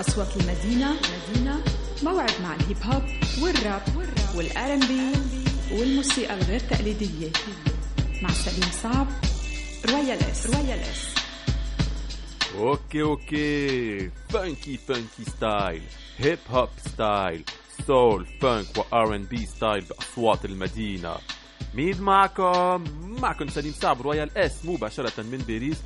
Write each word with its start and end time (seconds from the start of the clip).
أصوات 0.00 0.36
المدينة 0.36 0.96
مدينة 1.30 1.64
موعد 2.02 2.30
مع 2.42 2.54
ال 2.54 2.60
hip 2.60 2.76
hop 2.84 3.02
والراب 3.42 3.82
وال 4.36 4.74
R&B 4.74 5.12
والموسيقى 5.72 6.34
الغير 6.34 6.60
تقليدية. 6.60 7.30
مع 8.22 8.28
سليم 8.30 8.70
صعب 8.82 9.06
رويال 9.90 10.18
إس. 10.18 10.46
رويال 10.46 10.78
إس. 10.78 11.14
okay 12.54 13.02
okay. 13.02 14.10
funky 14.28 14.76
funky 14.76 15.24
style 15.36 15.82
hip 16.18 16.38
hop 16.50 16.68
style 16.86 17.44
soul 17.86 18.26
funk 18.40 18.70
و 18.70 18.78
R&B 18.78 19.46
style 19.46 19.84
بأصوات 19.84 20.44
المدينة. 20.44 21.16
مين 21.76 22.02
معكم. 22.02 22.84
معكم 23.20 23.48
سليم 23.48 23.72
صعب 23.72 24.02
رويال 24.02 24.38
إس 24.38 24.64
مباشرة 24.64 25.22
من 25.22 25.38
باريس. 25.38 25.76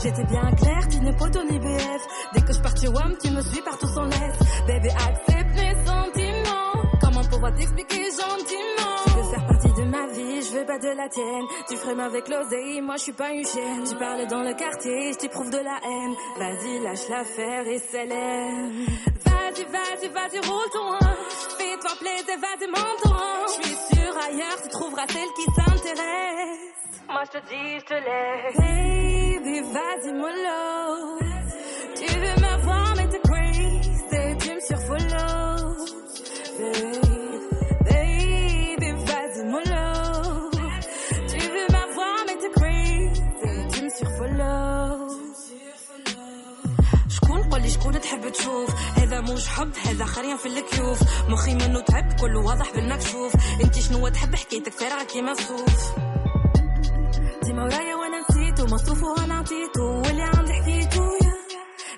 J'étais 0.00 0.24
bien 0.24 0.50
claire, 0.52 0.88
tu 0.88 1.00
n'es 1.00 1.16
pas 1.16 1.28
ton 1.28 1.46
IBF. 1.48 2.02
Dès 2.34 2.42
que 2.42 2.52
je 2.52 2.60
pars 2.60 2.76
chez 2.76 2.88
WAM, 2.88 3.16
tu 3.20 3.30
me 3.32 3.42
suis 3.42 3.62
partout 3.62 3.88
sans 3.88 4.04
laisse. 4.04 4.38
Bébé, 4.68 4.90
accepte 4.90 5.54
mes 5.56 5.74
sentiments. 5.84 6.82
Comment 7.00 7.24
pouvoir 7.24 7.52
t'expliquer 7.54 8.04
gentiment? 8.04 8.67
Tu 9.04 9.10
veux 9.12 9.30
faire 9.30 9.46
partie 9.46 9.72
de 9.72 9.84
ma 9.84 10.06
vie, 10.06 10.42
je 10.42 10.58
veux 10.58 10.66
pas 10.66 10.78
de 10.78 10.88
la 10.88 11.08
tienne. 11.08 11.46
Tu 11.68 11.76
frimes 11.76 12.00
avec 12.00 12.28
l'oseille, 12.28 12.80
moi 12.80 12.96
je 12.96 13.02
suis 13.02 13.12
pas 13.12 13.30
une 13.30 13.46
chienne. 13.46 13.84
Tu 13.88 13.94
parles 13.96 14.26
dans 14.26 14.42
le 14.42 14.54
quartier, 14.54 15.12
je 15.12 15.18
t'éprouve 15.18 15.50
de 15.50 15.58
la 15.58 15.78
haine. 15.84 16.14
Vas-y, 16.38 16.80
lâche 16.80 17.08
l'affaire 17.08 17.66
et 17.66 17.78
célèbre. 17.78 18.72
Vas-y, 19.24 19.64
vas-y, 19.64 20.08
vas-y, 20.08 20.38
roule 20.48 20.70
ton. 20.72 20.98
Fais-toi 21.58 21.90
plaisir, 22.00 22.38
vas-y, 22.40 22.66
monte 22.68 23.04
rang. 23.04 23.46
Je 23.46 23.62
suis 23.62 23.76
sûre 23.96 24.16
ailleurs, 24.26 24.62
tu 24.62 24.68
trouveras 24.68 25.06
celle 25.08 25.32
qui 25.36 25.44
s'intéresse. 25.56 26.58
Moi 27.08 27.22
je 27.24 27.38
te 27.38 27.44
dis, 27.48 27.78
je 27.78 27.84
te 27.84 27.94
laisse. 27.94 28.56
Baby, 28.56 29.60
vas-y, 29.72 30.12
mollo. 30.12 31.18
Tu 31.96 32.06
veux 32.06 32.36
me 32.42 32.62
voir, 32.64 32.94
mais 32.96 33.08
t'es 33.08 33.20
crazy. 33.20 33.80
Tu 34.40 34.54
me. 34.54 35.07
تحب 48.08 48.28
تشوف. 48.28 48.70
هذا 48.96 49.20
مش 49.20 49.48
حب 49.48 49.72
هذا 49.86 50.04
خريان 50.04 50.36
في 50.36 50.46
الكيوف. 50.46 50.98
مخي 51.28 51.54
منه 51.54 51.80
تعب 51.80 52.12
كله 52.20 52.40
واضح 52.40 52.72
بالمكشوف. 52.72 53.32
انت 53.64 53.78
شنو 53.78 54.08
تحب؟ 54.08 54.34
حكيتك 54.34 54.72
فارغه 54.72 55.02
كيما 55.04 55.32
الصوف 55.32 55.92
ديما 57.42 57.64
ورايا 57.64 57.94
وأنا 57.94 58.20
نسيتو 58.30 58.74
مصروف 58.74 59.02
وأنا 59.02 59.34
عطيتو. 59.34 59.82
واللي 59.82 60.22
عندي 60.22 60.52
حكيتو 60.52 61.02
يا. 61.02 61.34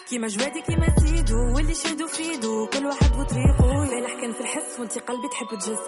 كيما 0.09 0.28
جوادي 0.28 0.60
كيما 0.60 0.87
زيدو 0.98 1.54
واللي 1.54 1.75
شادو 1.75 2.06
فيدو 2.06 2.66
كل 2.66 2.87
واحد 2.87 3.16
وطريقو 3.16 3.84
فالح 3.84 4.15
كان 4.21 4.32
في 4.32 4.41
الحس 4.41 4.81
وانتي 4.81 5.00
قلبي 5.00 5.28
تحب 5.28 5.59
تجس. 5.59 5.78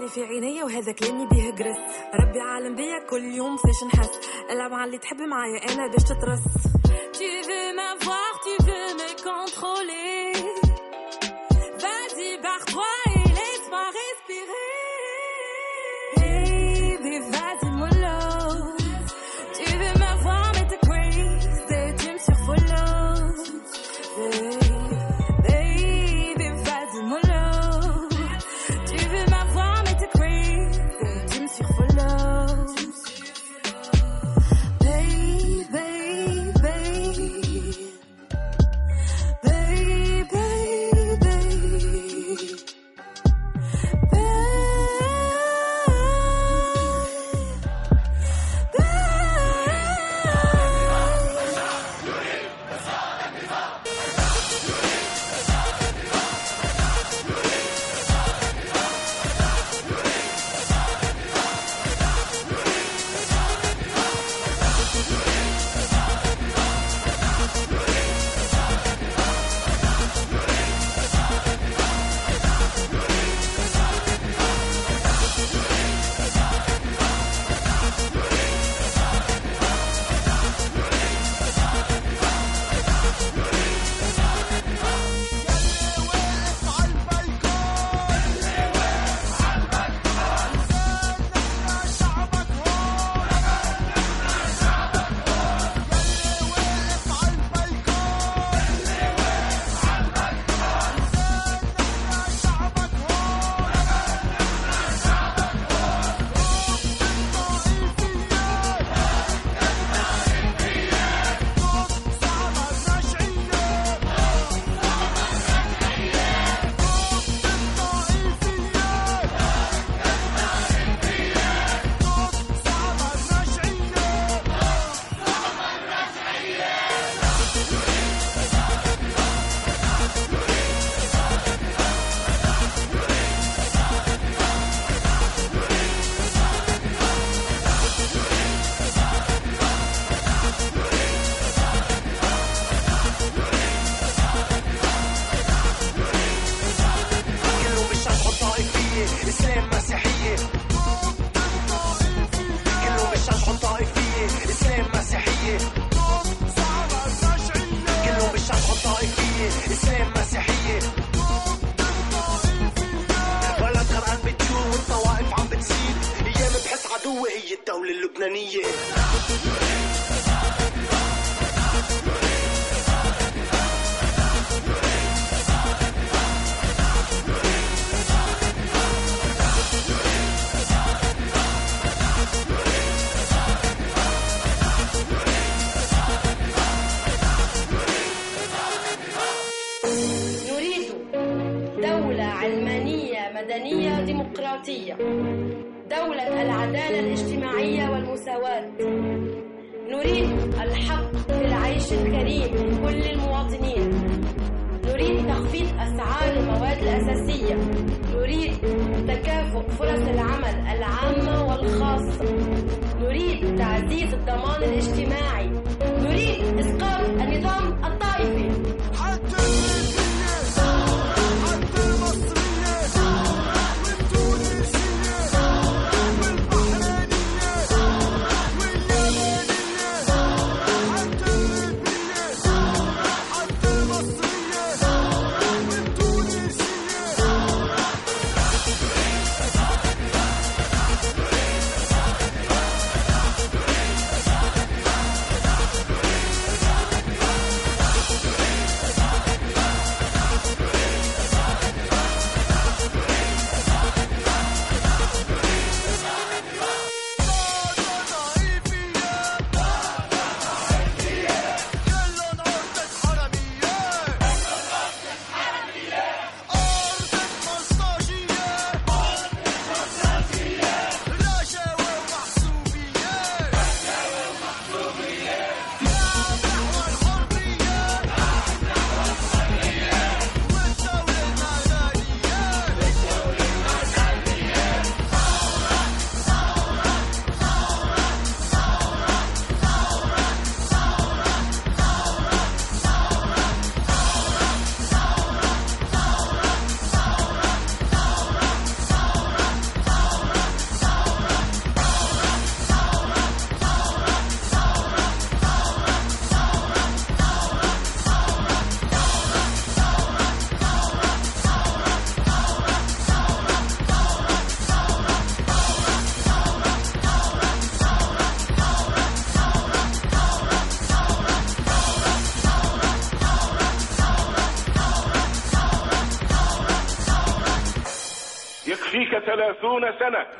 لي 0.00 0.08
في 0.08 0.24
عينيا 0.24 0.64
وهذا 0.64 0.92
كلامي 0.92 1.26
بيه 1.26 1.50
جرس. 1.50 1.76
ربي 2.20 2.40
عالم 2.40 2.74
بيا 2.74 3.06
كل 3.10 3.24
يوم 3.24 3.56
فاش 3.56 3.84
نحس. 3.94 4.10
العب 4.50 4.72
على 4.72 4.84
اللي 4.84 4.98
تحب 4.98 5.20
معايا 5.20 5.72
أنا 5.72 5.86
باش 5.86 6.02
تترس. 6.02 6.40
Tu 7.24 7.30
veux 7.48 7.70
m'avoir, 7.78 8.32
je 8.66 8.94
me 8.98 9.10
contrôler. 9.22 10.43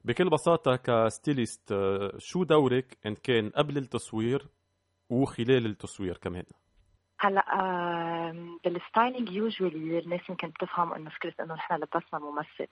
بكل 0.05 0.29
بساطة 0.29 0.75
ك 0.75 0.88
stylist 0.88 1.75
شو 2.17 2.43
دورك 2.43 2.97
إن 3.05 3.15
كان 3.15 3.49
قبل 3.49 3.77
التصوير 3.77 4.45
وخلال 5.09 5.65
التصوير 5.65 6.17
كمان. 6.17 6.43
هلا 7.19 7.43
بال 8.63 8.78
styling 8.78 9.31
usually 9.31 9.99
الناس 9.99 10.29
يمكن 10.29 10.47
بتفهم 10.47 10.93
إنه 10.93 11.09
فكرة 11.09 11.33
إنه 11.39 11.53
نحن 11.53 11.73
لبسنا 11.73 12.19
ممثل 12.19 12.67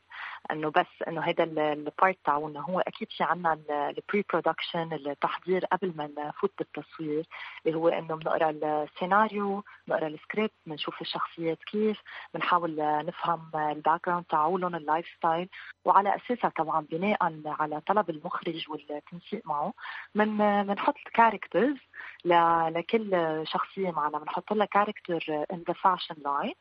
إنه 0.52 0.70
بس 0.70 1.04
إنه 1.08 1.22
هذا 1.22 1.44
ال 1.44 1.58
part 1.58 2.18
تاعونا 2.26 2.60
هو 2.60 2.80
أكيد 2.80 3.08
في 3.18 3.24
عنا 3.24 3.54
ال 3.54 4.26
pre-production 4.34 4.94
التحضير 4.94 5.66
قبل 5.66 5.94
ما 5.98 6.10
نفوت 6.18 6.52
بالتصوير 6.58 7.26
اللي 7.66 7.78
هو 7.78 7.88
إنه 7.88 8.16
بنقرأ 8.16 8.50
السيناريو 8.50 9.64
بنقرأ 9.88 10.08
السكريبت 10.08 10.54
بنشوف 10.66 11.02
الشخصيات 11.02 11.64
كيف 11.64 12.02
بنحاول 12.34 12.76
نفهم 12.80 13.52
ال 13.56 14.06
background 14.06 14.26
تاعولهم 14.26 14.76
ال 14.76 15.06
lifestyle 15.18 15.50
وعلى 15.86 16.16
أساسها 16.16 16.50
طبعا 16.50 16.82
بناء 16.92 17.18
على 17.46 17.82
طلب 17.82 18.10
المخرج 18.10 18.66
والتنسيق 18.70 19.42
معه 19.46 19.74
من 20.16 20.38
بنحط 20.64 20.96
ال 21.08 21.14
characters 21.14 21.78
لكل 22.26 23.42
شخصية 23.48 23.92
معنا 23.92 24.18
بنحط 24.36 24.54
لها 24.54 24.66
character 24.66 25.46
in 25.54 25.64
the 25.68 25.74
fashion 25.74 26.16
line 26.26 26.54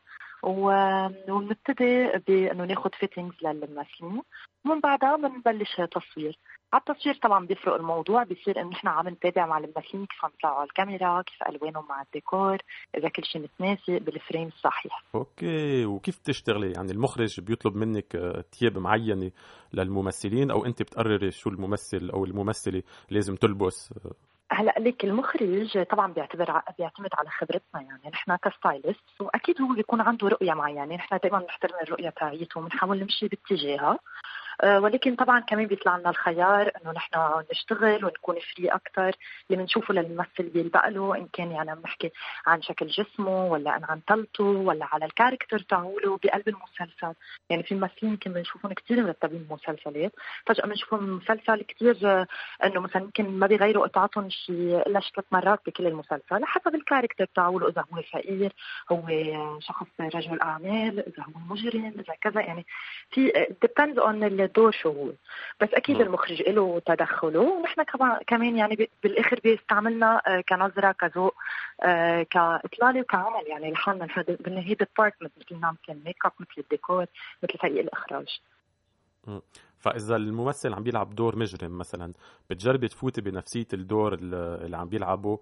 وبنبتدي 0.43 2.07
بانه 2.27 2.65
ناخذ 2.65 2.89
fittings 2.99 3.35
للممثلين 3.43 4.21
ومن 4.65 4.79
بعدها 4.79 5.15
بنبلش 5.15 5.81
تصوير 5.91 6.37
على 6.73 6.83
التصوير 6.89 7.15
طبعا 7.15 7.45
بيفرق 7.45 7.73
الموضوع 7.73 8.23
بيصير 8.23 8.61
إنه 8.61 8.69
نحن 8.69 8.87
عم 8.87 9.09
نتابع 9.09 9.45
مع 9.45 9.57
الممثلين 9.57 10.05
كيف 10.05 10.25
عم 10.25 10.31
يطلعوا 10.37 10.55
على 10.55 10.67
الكاميرا 10.67 11.21
كيف 11.21 11.43
ألوانهم 11.49 11.87
مع 11.89 12.01
الديكور 12.01 12.57
إذا 12.97 13.09
كل 13.09 13.23
شيء 13.25 13.41
متناسق 13.41 13.97
بال 13.97 14.11
frame 14.11 14.47
الصحيح. 14.47 15.03
Okay 15.15 15.85
وكيف 15.85 16.19
بتشتغلي؟ 16.19 16.71
يعني 16.71 16.91
المخرج 16.91 17.39
بيطلب 17.39 17.75
منك 17.75 18.17
ثياب 18.59 18.77
معينة 18.77 19.31
للممثلين 19.73 20.51
أو 20.51 20.65
أنت 20.65 20.81
بتقرري 20.81 21.31
شو 21.31 21.49
الممثل 21.49 22.09
أو 22.13 22.25
الممثلة 22.25 22.83
لازم 23.09 23.35
تلبس 23.35 23.93
هلا 24.51 24.75
ليك 24.77 25.03
المخرج 25.03 25.83
طبعا 25.83 26.13
بيعتبر 26.13 26.61
بيعتمد 26.77 27.09
على 27.13 27.29
خبرتنا 27.29 27.81
يعني 27.81 28.09
نحن 28.13 28.35
ك 28.35 28.45
stylist. 28.45 29.21
وأكيد 29.21 29.61
هو 29.61 29.67
بيكون 29.73 30.01
عنده 30.01 30.27
رؤية 30.27 30.53
معينة 30.53 30.95
نحن 30.95 31.17
دائما 31.23 31.39
بنحترم 31.39 31.79
الرؤية 31.81 32.09
تاعيته 32.09 32.59
وبنحاول 32.59 32.99
نمشي 32.99 33.27
باتجاهها. 33.27 33.99
ولكن 34.63 35.15
طبعا 35.15 35.39
كمان 35.39 35.67
بيطلع 35.67 35.97
لنا 35.97 36.09
الخيار 36.09 36.71
إنه 36.81 36.91
نحن 36.91 37.43
نشتغل 37.51 38.05
ونكون 38.05 38.35
free 38.39 38.67
أكثر 38.67 39.15
اللي 39.49 39.61
بنشوفه 39.61 39.93
للممثل 39.93 40.49
بيلبق 40.53 40.87
له 40.87 41.15
إن 41.17 41.27
كان 41.33 41.51
يعني 41.51 41.71
عم 41.71 41.79
نحكي 41.79 42.11
عن 42.45 42.61
شكل 42.61 42.87
جسمه 42.87 43.45
ولا 43.45 43.71
عن 43.71 43.99
طلته 44.07 44.43
ولا 44.43 44.85
على 44.91 45.05
ال 45.05 45.10
character 45.10 45.59
تاعوله 45.59 46.19
بقلب 46.23 46.47
المسلسل. 46.47 47.13
يعني 47.49 47.63
في 47.63 47.75
ممثلين 47.75 48.11
يمكن 48.11 48.33
بنشوفهم 48.33 48.73
كثير 48.73 49.03
مرتبين 49.03 49.43
بمسلسلات. 49.43 50.11
فجأة 50.45 50.65
بنشوفهم 50.65 51.05
بمسلسل 51.05 51.61
كثير 51.61 51.97
آه، 52.03 52.27
إنه 52.65 52.79
مثلا 52.79 53.01
يمكن 53.01 53.29
ما 53.29 53.47
بيغيروا 53.47 53.87
قطعتهم 53.87 54.29
شيء 54.29 54.87
إلا 54.87 54.99
ثلاث 54.99 55.25
مرات 55.31 55.59
بكل 55.65 55.87
المسلسل 55.87 56.45
حسب 56.45 56.75
ال 56.75 56.80
character 56.80 57.25
تاعوله 57.35 57.69
إذا 57.69 57.85
هو 57.93 58.01
فقير 58.01 58.53
هو 58.91 59.07
شخص 59.59 59.87
رجل 59.99 60.41
أعمال 60.41 60.99
إذا 60.99 61.23
هو 61.23 61.39
مجرم 61.49 61.93
إذا 61.99 62.13
كذا. 62.21 62.41
يعني 62.41 62.65
في 63.11 63.31
depends 63.61 63.99
on 63.99 64.23
الدور 64.45 64.71
شو 64.71 64.89
هو. 64.89 65.09
بس 65.61 65.69
أكيد. 65.73 66.01
المخرج 66.01 66.41
له 66.41 66.81
تدخله. 66.85 67.39
ونحن 67.39 67.83
كمان 68.27 68.57
يعني 68.57 68.89
بالآخر 69.03 69.39
بيستعملنا 69.43 70.21
آه، 70.27 70.41
كنظرة 70.49 70.91
كذوق 70.91 71.35
آه، 71.83 72.23
كإطلالة 72.23 73.01
وكعمل. 73.01 73.47
يعني 73.47 73.71
لحالنا 73.71 74.07
بالنهايه 74.27 74.77
department 74.77 75.31
مثل 75.37 75.55
ما 75.61 75.75
كان 75.87 76.01
ميك 76.05 76.25
أب 76.25 76.31
مثل 76.39 76.53
الديكور 76.57 77.05
مثل 77.43 77.57
فريق 77.57 77.79
الإخراج. 77.79 78.39
فإذا 79.79 80.15
الممثل 80.15 80.73
عم 80.73 80.83
بيلعب 80.83 81.15
دور 81.15 81.35
مجرم 81.35 81.77
مثلا 81.77 82.13
بتجربي 82.49 82.87
تفوتي 82.87 83.21
بنفسية 83.21 83.67
الدور 83.73 84.13
اللي 84.13 84.77
عم 84.77 84.89
بيلعبه 84.89 85.39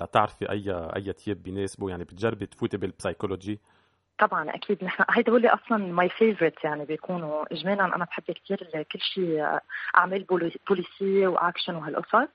لتعرفي 0.00 0.50
أي 0.50 1.12
أي 1.12 1.24
تياب 1.24 1.42
بيناسبه؟ 1.42 1.90
يعني 1.90 2.04
بتجربي 2.04 2.46
تفوتي 2.46 2.76
بال 2.76 2.90
psychology 2.90 3.60
طبعا 4.22 4.50
أكيد. 4.50 4.84
نحن 4.84 5.04
هيدول 5.10 5.46
أصلا 5.46 5.92
my 5.92 6.08
favorite 6.08 6.64
يعني 6.64 6.84
بيكونوا. 6.84 7.52
اجمالا 7.52 7.84
أنا 7.96 8.04
بحب 8.04 8.22
كثير 8.22 8.84
كل 8.92 9.00
شيء 9.00 9.58
أعمال 9.96 10.26
بوليسيه 10.68 11.28
واكشن 11.28 11.74
وهالقصص. 11.74 12.28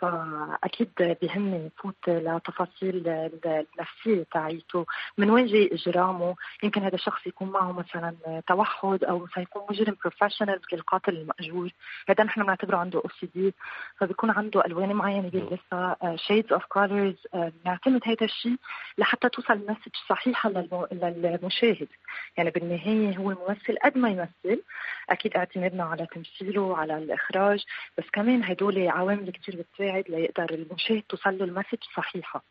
فاكيد 0.00 1.16
بهمني 1.22 1.70
فوت 1.76 2.08
لتفاصيل 2.08 3.08
النفسيه 3.08 4.26
تاعيته 4.32 4.86
من 5.18 5.30
وين 5.30 5.46
جاي 5.46 5.70
اجرامه 5.72 6.34
يمكن 6.62 6.82
هذا 6.82 6.94
الشخص 6.94 7.26
يكون 7.26 7.50
معه 7.50 7.72
مثلا 7.72 8.42
توحد 8.48 9.04
أو 9.04 9.18
مثلا 9.18 9.42
يكون 9.42 9.62
مجرم 9.70 9.96
professional 10.00 10.60
القاتل 10.72 11.16
المأجور. 11.16 11.70
هذا 12.08 12.24
نحن 12.24 12.42
بنعتبره 12.42 12.76
عنده 12.76 12.98
OCD 12.98 13.54
فبيكون 13.98 14.30
عنده 14.30 14.64
ألوان 14.66 14.92
معينة 14.92 15.28
بيلبسها 15.28 15.96
shades 16.16 16.52
of 16.52 16.64
colors 16.64 17.16
بنعتمد 17.34 18.00
هذا 18.04 18.24
الشيء 18.24 18.56
لحتى 18.98 19.28
توصل 19.28 19.52
ال 19.52 19.57
message 19.57 19.92
صحيحة 20.08 20.50
للمشاهد. 20.92 21.88
يعني 22.36 22.50
بالنهاية 22.50 23.18
هو 23.18 23.30
الممثل 23.30 23.76
قد 23.84 23.98
ما 23.98 24.08
يمثل 24.10 24.62
أكيد 25.10 25.36
اعتمدنا 25.36 25.84
على 25.84 26.06
تمثيله 26.06 26.76
على 26.76 26.98
الإخراج 26.98 27.64
بس 27.98 28.04
كمان 28.12 28.44
هدول 28.44 28.88
عوامل 28.88 29.30
كثير 29.30 29.56
بتساعد 29.56 29.89
يساعد 29.90 30.10
ليقدر 30.10 30.54
المشاهد 30.54 31.02
توصل 31.02 31.38
له 31.38 31.44
ال 31.44 31.49
message 31.49 31.82
صحيحة. 31.96 32.44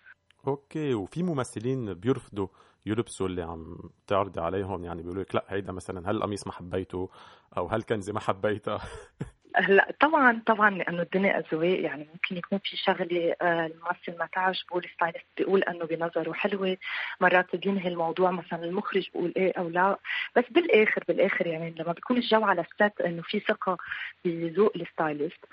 Okay 0.47 0.93
وفي 0.93 1.23
ممثلين 1.23 1.93
بيرفضوا 1.93 2.47
يلبسوا 2.85 3.27
اللي 3.27 3.41
عم 3.41 3.77
تعرضي 4.07 4.41
عليهم 4.41 4.83
يعني 4.83 5.01
بيقولوا 5.01 5.23
لك 5.23 5.35
لا 5.35 5.45
هيدا 5.47 5.71
مثلا 5.71 6.11
هل 6.11 6.15
القميص 6.15 6.47
ما 6.47 6.53
حبيته؟ 6.53 7.09
أو 7.57 7.67
هل 7.67 7.83
كنزة 7.83 8.13
ما 8.13 8.19
حبيتها؟ 8.19 8.79
هلا 9.55 9.93
طبعا 9.99 10.41
طبعا 10.45 10.69
لأنه 10.69 11.01
الدنيا 11.01 11.39
أذواق 11.39 11.79
يعني 11.79 12.07
ممكن 12.13 12.37
يكون 12.37 12.59
في 12.63 12.77
شغلة 12.77 13.35
آه، 13.41 13.65
الممثل 13.65 14.19
ما 14.19 14.29
تعجبه 14.33 14.77
ال 14.77 14.83
stylist 14.83 15.25
بيقول 15.37 15.63
إنه 15.63 15.85
بنظره 15.85 16.33
حلوة. 16.33 16.77
مرات 17.21 17.55
بينهي 17.55 17.87
الموضوع 17.87 18.31
مثلا 18.31 18.63
المخرج 18.63 19.09
بيقول 19.13 19.33
إيه 19.37 19.53
أو 19.57 19.69
لا. 19.69 19.97
بس 20.35 20.43
بالآخر 20.51 21.03
بالآخر 21.07 21.47
يعني 21.47 21.75
لما 21.79 21.93
بيكون 21.93 22.17
الجو 22.17 22.43
على 22.43 22.61
ال 22.61 22.71
set 22.71 23.01
إنه 23.01 23.21
في 23.21 23.39
ثقة 23.39 23.77
بذوق 24.25 24.71
ال 24.75 24.84
stylist 24.84 25.45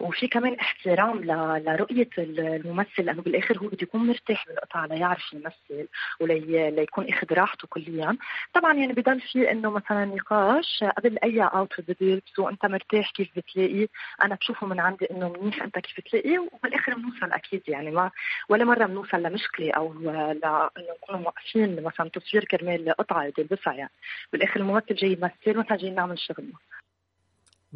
وفي 0.00 0.28
كمان 0.28 0.54
احترام 0.54 1.24
لرؤية 1.58 2.08
الممثل 2.18 3.04
لأنه 3.04 3.22
بالآخر 3.22 3.58
هو 3.58 3.68
بده 3.68 3.78
يكون 3.82 4.06
مرتاح 4.06 4.46
بالقطعه 4.46 4.86
ليعرف 4.86 5.32
يمثل 5.32 5.88
وليكون 6.20 7.08
أخذ 7.08 7.26
راحته 7.32 7.68
كليا 7.68 8.16
طبعا 8.54 8.74
يعني 8.74 8.92
بضل 8.92 9.20
في 9.20 9.50
إنه 9.50 9.70
مثلا 9.70 10.04
نقاش 10.04 10.84
قبل 10.98 11.18
أي 11.24 11.42
اوت 11.42 11.80
بده 11.80 11.96
يلبسه 12.00 12.50
أنت 12.50 12.66
مرتاح 12.66 13.10
كيف 13.10 13.28
بتلاقي؟ 13.36 13.86
أنا 14.24 14.34
بشوفه 14.34 14.66
من 14.66 14.80
عندي 14.80 15.06
إنه 15.10 15.28
منيح 15.28 15.62
أنت 15.62 15.78
كيف 15.78 16.00
بتلاقي 16.00 16.38
وبالآخر 16.38 16.94
بنوصل 16.94 17.32
أكيد 17.32 17.62
يعني 17.68 17.90
ما 17.90 18.10
ولا 18.48 18.64
مرة 18.64 18.86
بنوصل 18.86 19.22
لمشكلة 19.22 19.72
أو 19.72 19.92
لإنه 19.92 20.70
نكون 20.78 21.22
موقفين 21.22 21.82
مثلا 21.82 22.08
تصوير 22.08 22.44
كرمال 22.44 22.94
قطعة 22.98 23.32
يلبسها 23.38 23.72
يعني. 23.72 23.90
بالآخر 24.32 24.60
الممثل 24.60 24.94
جاي 24.94 25.12
يمثل 25.12 25.58
ونحن 25.58 25.76
جايين 25.76 25.94
نعمل 25.94 26.18
شغلنا 26.18 26.52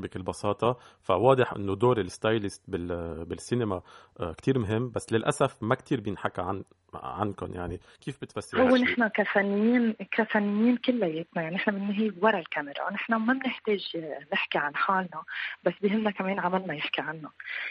بكل 0.00 0.22
بساطة 0.22 0.76
فواضح 1.02 1.52
إنه 1.52 1.74
دور 1.74 2.00
الستايلست 2.00 2.70
بالسينما 2.70 3.82
آه، 4.20 4.32
كتير 4.32 4.58
مهم 4.58 4.90
بس 4.90 5.12
للأسف 5.12 5.62
ما 5.62 5.74
كتير 5.74 6.00
بينحكى 6.00 6.42
عن 6.42 6.64
عنكم 6.94 7.54
يعني. 7.54 7.80
كيف 8.00 8.20
بتفسري 8.22 8.62
هو 8.62 8.76
نحن 8.76 9.08
كفنيين 9.08 9.92
كفنيين 9.92 10.76
كلياتنا 10.76 11.42
يعني 11.42 11.54
نحن 11.54 11.70
بالنهاية 11.70 12.12
ورا 12.22 12.38
الكاميرا 12.38 12.90
نحن 12.92 13.14
ما 13.14 13.32
بنحتاج 13.32 13.96
نحكي 14.32 14.58
عن 14.58 14.76
حالنا 14.76 15.22
بس 15.64 15.72
بهمنا 15.82 16.10
كمان 16.10 16.38
عملنا 16.38 16.74
يحكي 16.74 17.02
عنا 17.02 17.30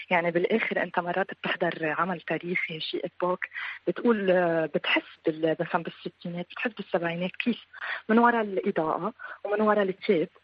يعني 0.09 0.31
بالآخر 0.31 0.83
أنت 0.83 1.00
مرات 1.00 1.27
بتحضر 1.33 1.95
عمل 2.00 2.21
تاريخي 2.21 2.79
شيء 2.79 3.05
époque 3.05 3.45
بتقول 3.88 4.27
بتحس 4.67 5.19
مثلا 5.59 5.83
بالستينات 5.83 6.45
بتحس 6.51 6.71
بالسبعينات 6.71 7.31
كيف؟ 7.31 7.65
من 8.09 8.19
وراء 8.19 8.41
الإضاءة 8.41 9.13
ومن 9.43 9.62
وراء 9.62 9.83
التياب 9.83 10.29
آه، 10.29 10.38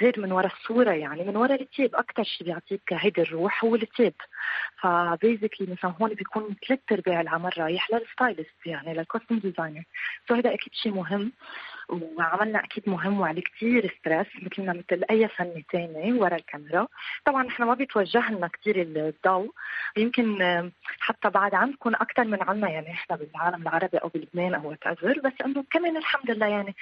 غير 0.00 0.20
من 0.20 0.32
وراء 0.32 0.52
الصورة 0.52 0.90
يعني 0.90 1.24
من 1.24 1.36
وراء 1.36 1.62
التياب 1.62 1.94
أكثر 1.94 2.24
شيء 2.24 2.46
بيعطيك 2.46 2.82
هيدي 2.92 3.22
الروح 3.22 3.64
هو 3.64 3.74
التياب 3.74 4.14
ف 4.80 4.89
basically 4.89 5.72
مثلا 5.72 5.94
هون 6.00 6.14
بيكون 6.14 6.56
ثلاث 6.68 6.80
أرباع 6.92 7.20
العمل 7.20 7.58
رايح 7.58 7.90
لل 7.90 8.07
stylist 8.07 8.66
يعني 8.66 8.94
لل 8.94 9.04
costume 9.04 9.38
designer 9.38 9.82
so 10.28 10.34
هذا 10.34 10.54
أكيد 10.54 10.72
شيء 10.72 10.92
مهم 10.92 11.32
وعملنا 11.88 12.64
أكيد 12.64 12.88
مهم 12.88 13.20
وعليه 13.20 13.42
كثير 13.42 13.94
stress 14.00 14.26
مثلنا 14.42 14.72
مثل 14.72 15.02
أي 15.10 15.28
فني 15.28 15.64
ثاني 15.72 16.12
ورا 16.12 16.36
الكاميرا. 16.36 16.86
طبعا 17.24 17.42
نحن 17.42 17.62
ما 17.62 17.74
بيتوجه 17.74 18.30
لنا 18.30 18.48
كثير 18.48 18.82
الضوء 18.82 19.50
يمكن 19.96 20.38
حتى 21.00 21.30
بعد 21.30 21.54
عندكم 21.54 21.94
أكثر 21.94 22.24
من 22.24 22.42
عنا 22.42 22.70
يعني 22.70 22.90
إحنا 22.90 23.16
بالعالم 23.16 23.62
العربي 23.62 23.98
أو 23.98 24.08
بلبنان 24.08 24.54
أو 24.54 24.68
وات 24.68 25.04
بس 25.04 25.32
إنه 25.44 25.64
كمان 25.70 25.96
الحمد 25.96 26.30
لله 26.30 26.46
يعني 26.46 26.74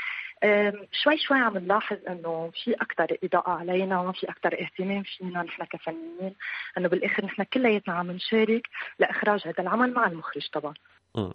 شوي 0.93 1.19
شوي 1.19 1.39
عم 1.39 1.59
نلاحظ 1.59 1.97
إنه 2.09 2.51
في 2.65 2.75
أكثر 2.75 3.17
إضاءة 3.25 3.51
علينا 3.51 4.13
في 4.13 4.31
أكثر 4.31 4.61
اهتمام 4.61 5.03
فينا. 5.03 5.43
نحن 5.43 5.65
كفنيين 5.65 6.35
إنه 6.79 6.89
بالآخر 6.89 7.25
نحن 7.25 7.43
كلياتنا 7.43 7.95
عم 7.95 8.11
نشارك 8.11 8.67
لإخراج 8.99 9.41
هذا 9.47 9.61
العمل 9.61 9.95
مع 9.95 10.07
المخرج 10.07 10.49
طبعا. 10.53 10.75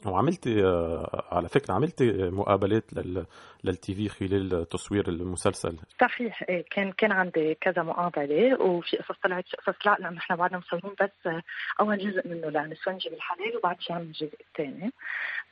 وعملتي 0.05 0.63
آه، 0.65 1.27
على 1.31 1.49
فكرة 1.49 1.73
عملتي 1.73 2.29
مقابلات 2.29 2.93
لل 2.93 3.25
للتي 3.63 3.93
في 3.95 4.09
خلال 4.09 4.69
تصوير 4.69 5.07
المسلسل. 5.07 5.77
صحيح 6.01 6.43
إيه 6.49 6.65
كان 6.71 6.91
كان 6.91 7.11
عندي 7.11 7.55
كذا 7.55 7.83
مقابلة 7.83 8.61
وفي 8.61 8.97
قصص 8.97 9.19
طلعت 9.23 9.47
في 9.47 9.57
قصص 9.57 9.87
لا 9.87 9.97
لأنه 9.99 10.17
إحنا 10.17 10.35
بعدنا 10.35 10.57
مصورين 10.57 10.95
بس 11.01 11.33
أول 11.79 11.97
جزء 11.97 12.27
منه 12.27 12.49
لنسونجي 12.49 13.09
بالحلال 13.09 13.57
وبعد 13.57 13.81
شي 13.81 13.93
عمل 13.93 14.05
الجزء 14.05 14.37
الثاني. 14.47 14.91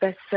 بس 0.01 0.33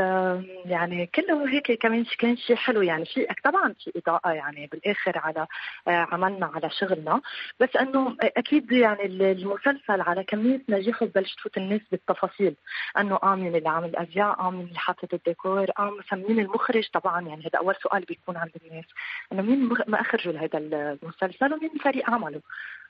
يعني 0.65 1.05
كله 1.05 1.49
هيك 1.49 1.71
كمان 1.71 2.05
كان 2.19 2.37
شيء 2.37 2.55
حلو 2.55 2.81
يعني 2.81 3.05
في 3.05 3.27
طبعا 3.43 3.73
في 3.83 3.91
إضاءة 3.95 4.29
يعني 4.29 4.67
بالآخر 4.67 5.17
على 5.17 5.47
آه، 5.87 6.07
عملنا 6.11 6.45
على 6.55 6.69
شغلنا. 6.69 7.21
بس 7.59 7.75
إنه 7.75 8.15
أكيد 8.21 8.71
يعني 8.71 9.05
المسلسل 9.05 10.01
على 10.01 10.23
كمية 10.23 10.61
نجاحه 10.69 11.05
ببلش 11.05 11.35
تفوت 11.35 11.57
الناس 11.57 11.81
بالتفاصيل. 11.91 12.55
إنه 12.97 13.19
آه 13.23 13.35
مين 13.35 13.55
اللي 13.55 13.69
عامل 13.69 13.95
أزياء 13.95 14.39
آه 14.39 14.51
مين 14.51 14.67
اللي 14.67 14.79
حاطط 14.79 15.13
الديكور 15.13 15.65
آه 15.79 15.91
مثلا 15.99 16.27
مين 16.27 16.39
المخرج 16.39 16.89
طبعا 16.93 17.21
يعني 17.21 17.41
هذا 17.41 17.59
أول 17.59 17.75
سؤال 17.83 18.05
بيكون 18.05 18.37
عند 18.37 18.51
الناس. 18.65 18.85
إنه 19.31 19.41
مين 19.41 19.69
ما 19.87 20.01
أخرجوا 20.01 20.33
لهذا 20.33 20.57
المسلسل 20.57 21.53
ومين 21.53 21.71
فريق 21.83 22.09
عمله؟ 22.09 22.41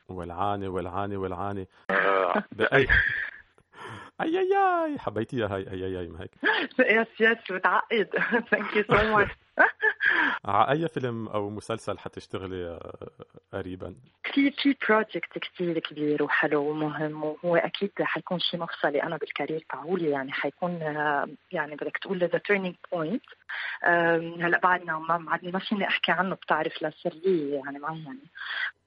والعاني 0.10 0.68
والعاني 0.68 1.18
والعاني. 1.18 1.68
آه. 1.90 2.44
بأي 2.52 2.88
اي 4.22 4.40
اي 4.40 4.58
اي 4.86 5.00
حبيتيها 5.00 5.56
هاي 5.56 5.72
اي 5.72 5.86
اي 5.86 6.00
اي 6.00 6.08
ما 6.08 6.22
هيك 6.22 6.32
يس 6.80 7.08
يس 7.20 7.52
متعقد 7.52 8.10
ثانك 8.52 8.76
يو 8.76 8.84
سو 8.84 9.16
ماتش 9.16 9.32
على 10.46 10.72
أي 10.72 10.88
فيلم 10.88 11.28
أو 11.28 11.50
مسلسل 11.50 12.00
حتشتغلي 12.00 12.66
آه، 12.66 13.10
قريبا؟ 13.54 13.96
في 14.34 14.52
في 14.52 14.76
بروجكت 14.90 15.38
كثير 15.38 15.80
كبير 15.80 16.24
وحلو 16.24 16.70
ومهم 16.70 17.24
وهو 17.24 17.56
أكيد 17.56 17.92
حيكون 18.02 18.40
شيء 18.40 18.60
مفصلي 18.60 19.04
أنا 19.04 19.18
بالكارير 19.18 19.66
تاعولي 19.70 20.10
يعني 20.10 20.32
حيكون 20.32 20.82
آه، 20.82 21.28
يعني 21.52 21.76
بدك 21.76 21.98
تقول 21.98 22.20
ذا 22.20 22.38
تيرنينج 22.38 22.76
بوينت 22.92 23.24
هلأ 24.42 24.60
بعدنا 24.64 25.00
ما 25.00 25.18
بعدني 25.18 25.52
ما 25.52 25.60
فيني 25.60 25.88
أحكي 25.88 26.12
عنه 26.12 26.36
بتعرف 26.36 26.84
لسرية 26.84 27.56
يعني 27.56 27.80
معينة. 27.80 28.18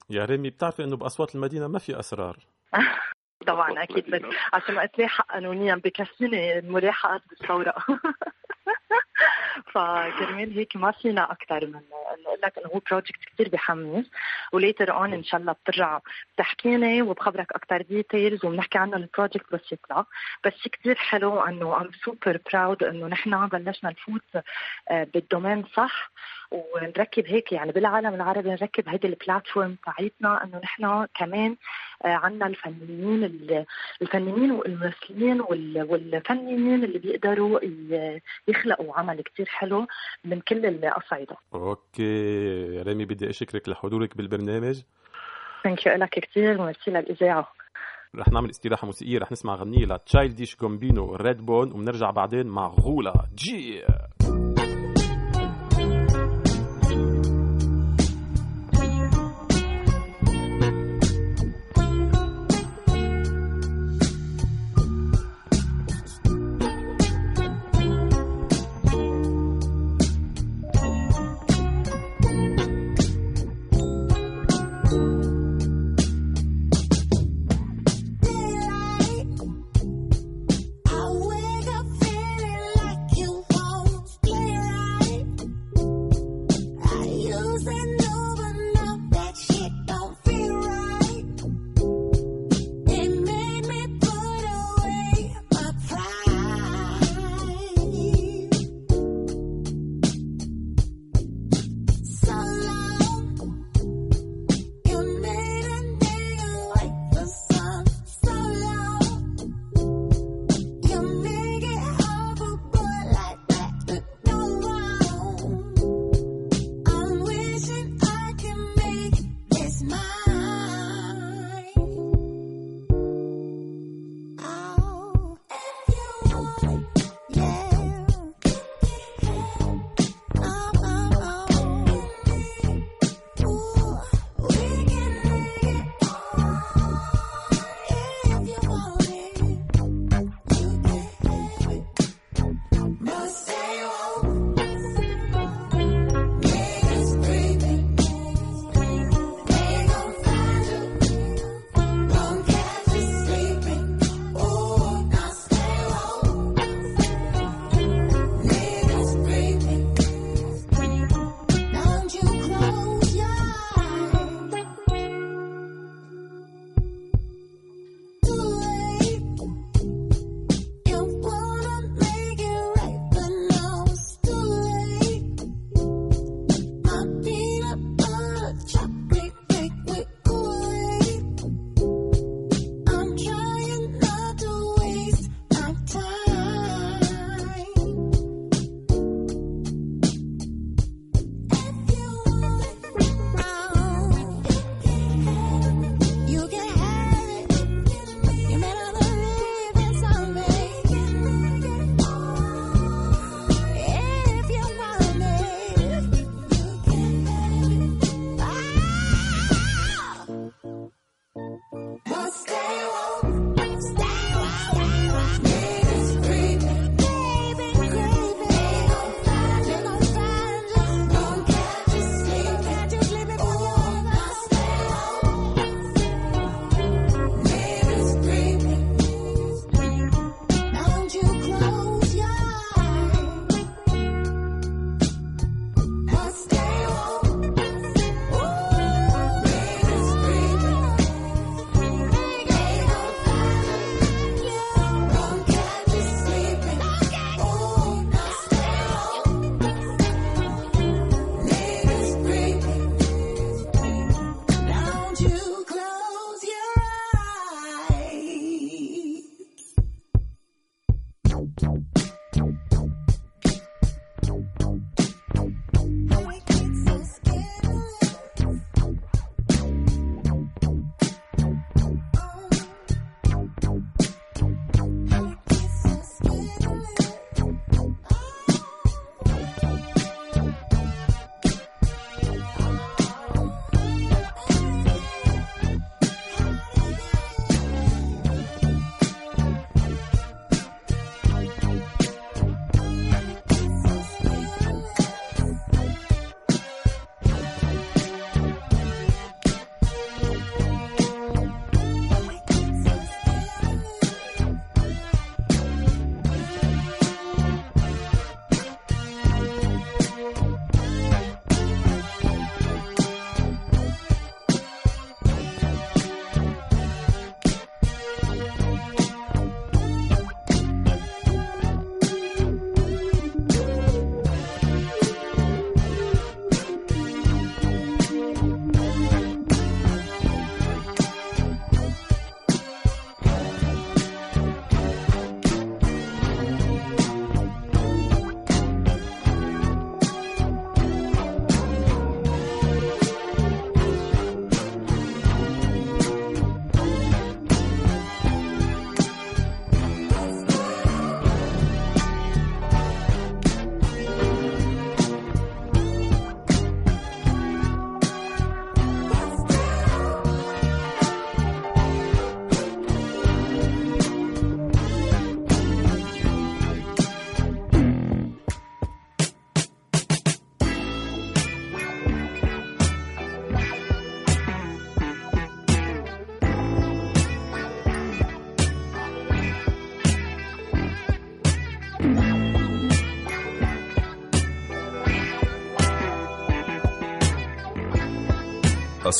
يا 0.09 0.25
ريمي 0.25 0.49
بتعرفي 0.49 0.83
إنه 0.83 0.97
بأصوات 0.97 1.35
المدينة 1.35 1.67
ما 1.67 1.79
في 1.79 1.99
أسرار؟ 1.99 2.37
طبعا 3.47 3.83
أكيد 3.83 4.09
بس 4.09 4.21
عشان 4.53 4.75
ما 4.75 4.83
اتلاحق 4.83 5.31
قانونيا 5.31 5.75
بكفيني 5.75 6.59
الملاحقات 6.59 7.21
بالثوره 7.29 7.75
فكرمال 9.73 10.57
هيك 10.57 10.75
ما 10.75 10.91
فينا 10.91 11.31
أكثر 11.31 11.65
من 11.65 11.81
نقول 12.23 12.39
لك 12.43 12.57
إنه 12.57 12.67
هو 12.67 12.81
project 12.89 13.19
كثير 13.33 13.49
بحمس. 13.49 14.05
و 14.53 14.60
later 14.60 14.93
on 14.93 15.13
إن 15.13 15.23
شاء 15.23 15.41
الله 15.41 15.53
بترجع 15.53 15.99
بتحكيني 16.35 17.01
وبخبرك 17.01 17.51
أكثر 17.51 17.81
details 17.81 18.45
وبنحكي 18.45 18.77
عنه 18.77 18.97
ال 18.97 19.04
project 19.04 19.53
بس 19.53 19.71
يطلع. 19.71 20.05
بس 20.45 20.53
شيء 20.53 20.71
كثير 20.71 20.95
حلو 20.95 21.39
إنه 21.39 21.81
I'm 21.81 21.91
super 22.05 22.39
proud 22.53 22.83
إنه 22.83 23.07
نحن 23.07 23.47
بلشنا 23.47 23.89
نفوت 23.89 24.43
آه، 24.89 25.03
بال 25.03 25.16
domaine 25.16 25.63
صح. 25.73 26.11
ونركب 26.51 27.25
هيك 27.27 27.51
يعني 27.51 27.71
بالعالم 27.71 28.13
العربي 28.13 28.49
نركب 28.49 28.89
هيدي 28.89 29.07
ال 29.07 29.15
platform 29.15 29.77
تاعتنا 29.85 30.43
إنه 30.43 30.59
نحن 30.63 31.07
كمان 31.15 31.55
آه، 32.05 32.07
عندنا 32.07 32.47
الفنانين 32.47 33.23
الفنانين 34.01 34.51
والممثلين 34.51 35.41
والفنانين 35.41 36.83
اللي 36.83 36.99
بيقدروا 36.99 37.59
يخلقوا 38.47 38.99
عمل 38.99 39.21
كتير 39.21 39.45
حلو 39.45 39.87
من 40.25 40.41
كل 40.41 40.65
الأصعدة. 40.65 41.37
okay 41.53 42.81
رامي 42.81 43.05
بدي 43.05 43.29
أشكرك 43.29 43.69
لحضورك 43.69 44.17
بالبرنامج. 44.17 44.81
thank 45.63 45.85
you 45.85 45.93
لك 45.93 46.09
كثير 46.09 46.61
وميرسي 46.61 46.91
للإذاعة. 46.91 47.53
رح 48.15 48.27
نعمل 48.27 48.49
استراحة 48.49 48.85
موسيقية 48.85 49.19
رح 49.19 49.31
نسمع 49.31 49.55
غنيه 49.55 49.85
ل 49.85 50.55
Childish 50.55 51.15
Gambino 51.15 51.45
Redbone 51.45 51.71
وبنرجع 51.71 52.11
بعدين 52.11 52.47
مع 52.47 52.67
غولا 52.67 53.13
جي 53.35 53.81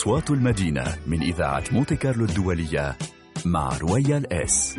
أصوات 0.01 0.31
المدينة 0.31 0.83
من 1.07 1.21
إذاعة 1.21 1.63
مونتي 1.71 1.95
كارلو 1.95 2.25
الدولية 2.25 2.97
مع 3.45 3.77
رويال 3.77 4.33
إس. 4.33 4.77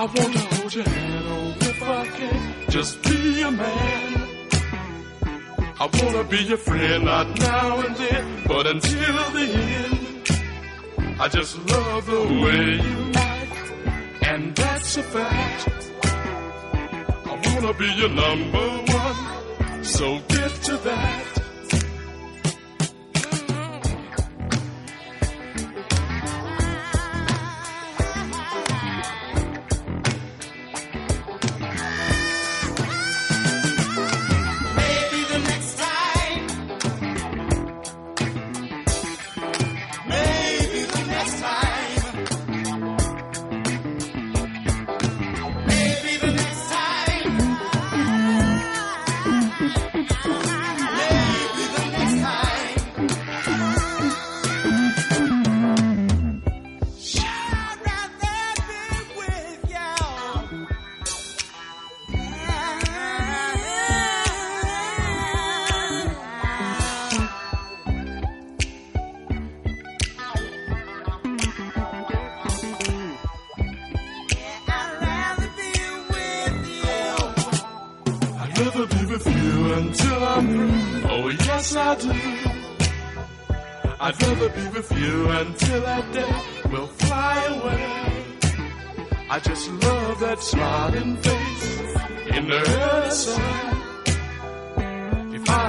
I 0.00 0.04
want 0.04 0.16
to 0.16 0.38
hold 0.54 0.74
your 0.74 0.88
hand, 0.88 1.24
oh, 1.28 1.56
if 1.60 1.82
I 1.82 2.06
can. 2.06 2.70
Just 2.70 3.02
be 3.02 3.42
a 3.42 3.50
man. 3.50 4.28
I 5.78 5.84
want 5.92 6.16
to 6.16 6.24
be 6.24 6.42
your 6.42 6.56
friend, 6.56 7.04
not 7.04 7.38
now 7.38 7.80
and 7.80 7.94
then, 7.96 8.44
but 8.48 8.66
until 8.66 9.30
the 9.36 9.46
end. 9.82 11.20
I 11.20 11.28
just 11.28 11.58
love 11.68 12.06
the 12.06 12.22
way 12.42 12.80
you 12.88 13.12
act, 13.14 13.72
and 14.22 14.56
that's 14.56 14.96
a 14.96 15.02
fact. 15.02 15.92
I 17.26 17.32
want 17.32 17.66
to 17.66 17.74
be 17.74 17.92
your 18.00 18.08
number 18.08 18.68
one, 18.94 19.84
so 19.84 20.18
get 20.28 20.50
to 20.62 20.78
that. 20.78 21.39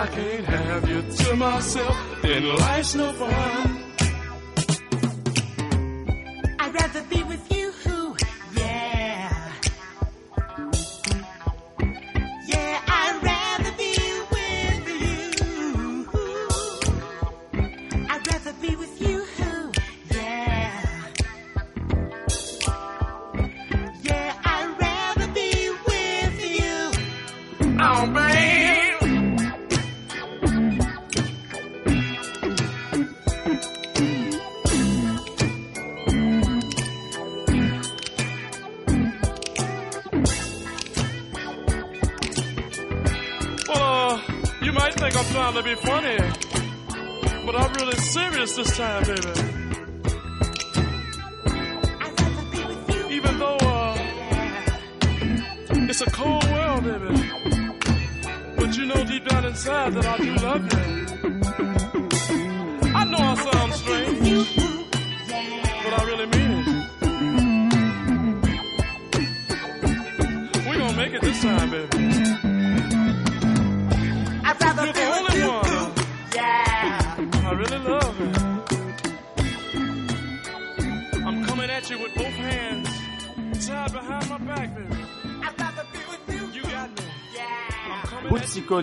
I 0.02 0.08
can't 0.08 0.46
have 0.46 0.90
you 0.90 1.04
to 1.04 1.36
myself, 1.36 1.96
then 2.24 2.58
life's 2.58 2.96
no 2.96 3.14
fun. 3.14 3.91
Christmas 48.54 48.78
time, 48.78 49.04
baby. 49.06 49.51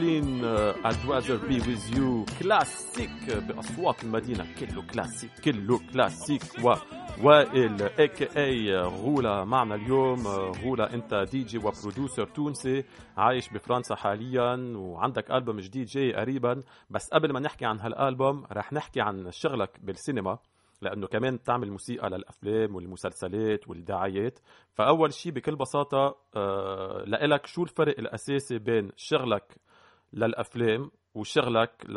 مارتين 0.08 0.44
آه، 0.44 0.72
I'd 0.72 1.08
rather 1.08 1.38
be 1.50 1.60
with 1.60 1.96
you. 1.96 2.38
classic 2.38 3.10
بأصوات 3.36 4.04
المدينة. 4.04 4.46
كله 4.60 4.82
كلاسيك 4.82 5.30
كله 5.44 5.80
كلاسيك 5.92 6.42
و 6.64 6.74
وائل 7.22 7.82
aka 7.82 8.76
غولا. 8.80 9.44
معنا 9.44 9.74
اليوم 9.74 10.26
آه، 10.26 10.52
غولا 10.64 10.94
أنت 10.94 11.26
DJ 11.32 11.42
و 11.42 11.58
producer 11.58 12.26
تونسي 12.26 12.84
عايش 13.16 13.48
بفرنسا 13.48 13.94
حاليا 13.94 14.72
وعندك 14.76 15.30
ألبوم 15.30 15.60
جديد 15.60 15.86
جاي 15.86 16.14
قريبا. 16.14 16.62
بس 16.90 17.10
قبل 17.10 17.32
ما 17.32 17.40
نحكي 17.40 17.64
عن 17.66 17.80
هالألبوم 17.80 18.44
رح 18.52 18.72
نحكي 18.72 19.00
عن 19.00 19.30
شغلك 19.30 19.78
بالسينما 19.82 20.38
لأنه 20.82 21.06
كمان 21.06 21.36
بتعمل 21.36 21.70
موسيقى 21.70 22.10
للأفلام 22.10 22.74
والمسلسلات 22.74 23.68
والدعايات. 23.68 24.38
فأول 24.74 25.12
شيء 25.12 25.32
بكل 25.32 25.56
بساطة 25.56 26.16
آه، 26.36 27.04
لإلك 27.06 27.46
شو 27.46 27.62
الفرق 27.62 27.98
الأساسي 27.98 28.58
بين 28.58 28.90
شغلك 28.96 29.67
للأفلام 30.12 30.90
وشغلك 31.14 31.72
ل... 31.88 31.94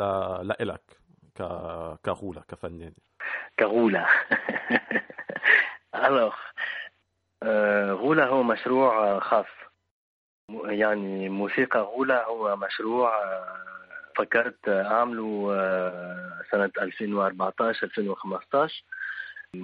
لإلك 0.48 1.00
ك... 1.34 1.42
كغولة 2.04 2.42
كفنان. 2.48 2.92
كغولة. 3.58 4.06
alors 6.06 6.34
آه، 7.42 7.92
غولة 7.92 8.26
هو 8.26 8.42
مشروع 8.42 9.08
آه، 9.08 9.18
خاص. 9.18 9.46
يعني 10.64 11.28
موسيقى 11.28 11.80
غولة 11.80 12.22
هو 12.24 12.56
مشروع 12.56 13.24
آه، 13.24 13.72
فكرت 14.16 14.68
أعمله 14.68 15.48
سنة 16.50 16.70
2014 16.80 17.86
2015 17.86 18.84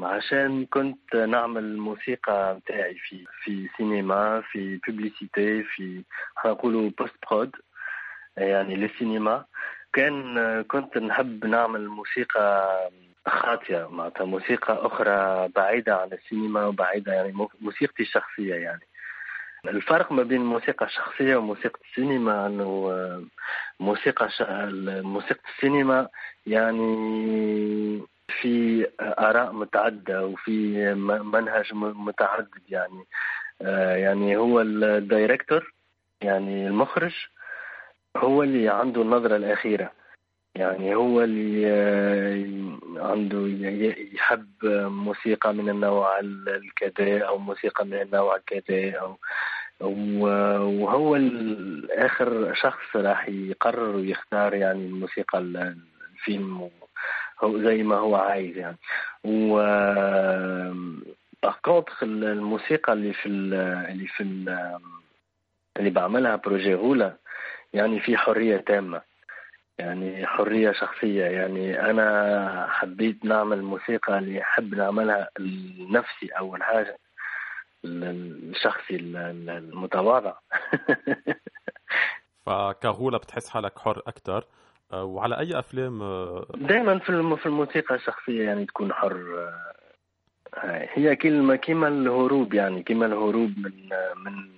عشان 0.02 0.66
كنت 0.66 1.16
نعمل 1.16 1.76
موسيقى 1.78 2.58
بتاعي 2.60 2.94
في 2.94 3.24
في 3.42 3.68
سينما 3.76 4.40
في 4.40 4.80
publicité 4.86 5.62
في 5.62 6.04
حنقولوا 6.36 6.90
بوست 6.98 7.14
برود 7.30 7.50
يعني 8.40 8.76
للسينما. 8.76 9.44
كان 9.92 10.62
كنت 10.62 10.98
نحب 10.98 11.46
نعمل 11.46 11.88
موسيقى 11.88 12.78
خاطئة 13.26 13.88
معناتها 13.88 14.24
موسيقى 14.24 14.86
أخرى 14.86 15.48
بعيدة 15.48 15.96
عن 15.96 16.12
السينما 16.12 16.66
وبعيدة 16.66 17.12
يعني 17.12 17.32
موسيقتي 17.60 18.02
الشخصية 18.02 18.54
يعني. 18.54 18.80
الفرق 19.68 20.12
ما 20.12 20.22
بين 20.22 20.40
الموسيقى 20.40 20.86
الشخصية 20.86 21.36
وموسيقى 21.36 21.80
السينما 21.90 22.46
أنه 22.46 22.90
موسيقى 23.80 24.30
ش... 24.30 24.42
موسيقى 25.02 25.40
السينما 25.56 26.08
يعني 26.46 28.02
في 28.40 28.86
آراء 29.00 29.52
متعددة 29.52 30.26
وفي 30.26 30.94
منهج 31.24 31.74
متعدد 31.74 32.62
يعني. 32.68 33.04
يعني 34.00 34.36
هو 34.36 34.60
الدايركتور 34.60 35.72
يعني 36.22 36.66
المخرج 36.66 37.14
هو 38.18 38.42
اللي 38.42 38.68
عنده 38.68 39.02
النظرة 39.02 39.36
الأخيرة. 39.36 39.92
يعني 40.54 40.94
هو 40.94 41.22
اللي 41.22 41.66
عنده 42.96 43.46
يحب 44.14 44.48
موسيقى 45.04 45.54
من 45.54 45.68
النوع 45.68 46.20
الكذا 46.20 47.24
أو 47.24 47.38
موسيقى 47.38 47.84
من 47.84 48.00
النوع 48.00 48.38
كذا 48.46 48.92
أو 48.92 49.18
وهو 49.80 51.16
الآخر 51.16 52.54
شخص 52.54 52.96
راح 52.96 53.28
يقرر 53.28 53.96
ويختار 53.96 54.54
يعني 54.54 54.86
الموسيقى 54.86 55.38
الفيلم 55.38 56.70
هو 57.40 57.62
زي 57.62 57.82
ما 57.82 57.96
هو 57.96 58.16
عايز 58.16 58.56
يعني. 58.56 58.76
و 59.24 59.58
كونتخ 61.64 62.02
الموسيقى 62.02 62.92
اللي 62.92 63.12
في 63.12 63.26
اللي 63.28 64.06
في 64.06 64.22
اللي 65.76 65.90
بعملها 65.90 66.36
بروجي 66.36 66.74
غولا 66.74 67.16
يعني 67.72 68.00
في 68.00 68.16
حرية 68.16 68.56
تامة 68.56 69.02
يعني 69.78 70.26
حرية 70.26 70.72
شخصية. 70.72 71.24
يعني 71.24 71.90
أنا 71.90 72.66
حبيت 72.70 73.24
نعمل 73.24 73.62
موسيقى 73.62 74.18
اللي 74.18 74.42
أحب 74.42 74.74
نعملها 74.74 75.28
لنفسي 75.38 76.28
أول 76.38 76.62
حاجة 76.62 76.98
الشخصي 77.84 78.96
المتواضع. 78.96 80.34
فكغولة 82.46 83.18
بتحس 83.18 83.48
حالك 83.48 83.78
حر 83.78 84.02
أكثر 84.06 84.44
وعلى 84.92 85.38
أي 85.38 85.58
أفلام 85.58 85.98
دائما 86.54 86.98
في 86.98 87.36
في 87.36 87.46
الموسيقى 87.46 87.94
الشخصية 87.94 88.44
يعني 88.44 88.66
تكون 88.66 88.92
حر 88.92 89.48
هي 90.94 91.16
كلمة 91.16 91.56
كما 91.56 91.88
الهروب 91.88 92.54
يعني 92.54 92.82
كما 92.82 93.06
الهروب 93.06 93.58
من 93.58 93.88
من 94.16 94.56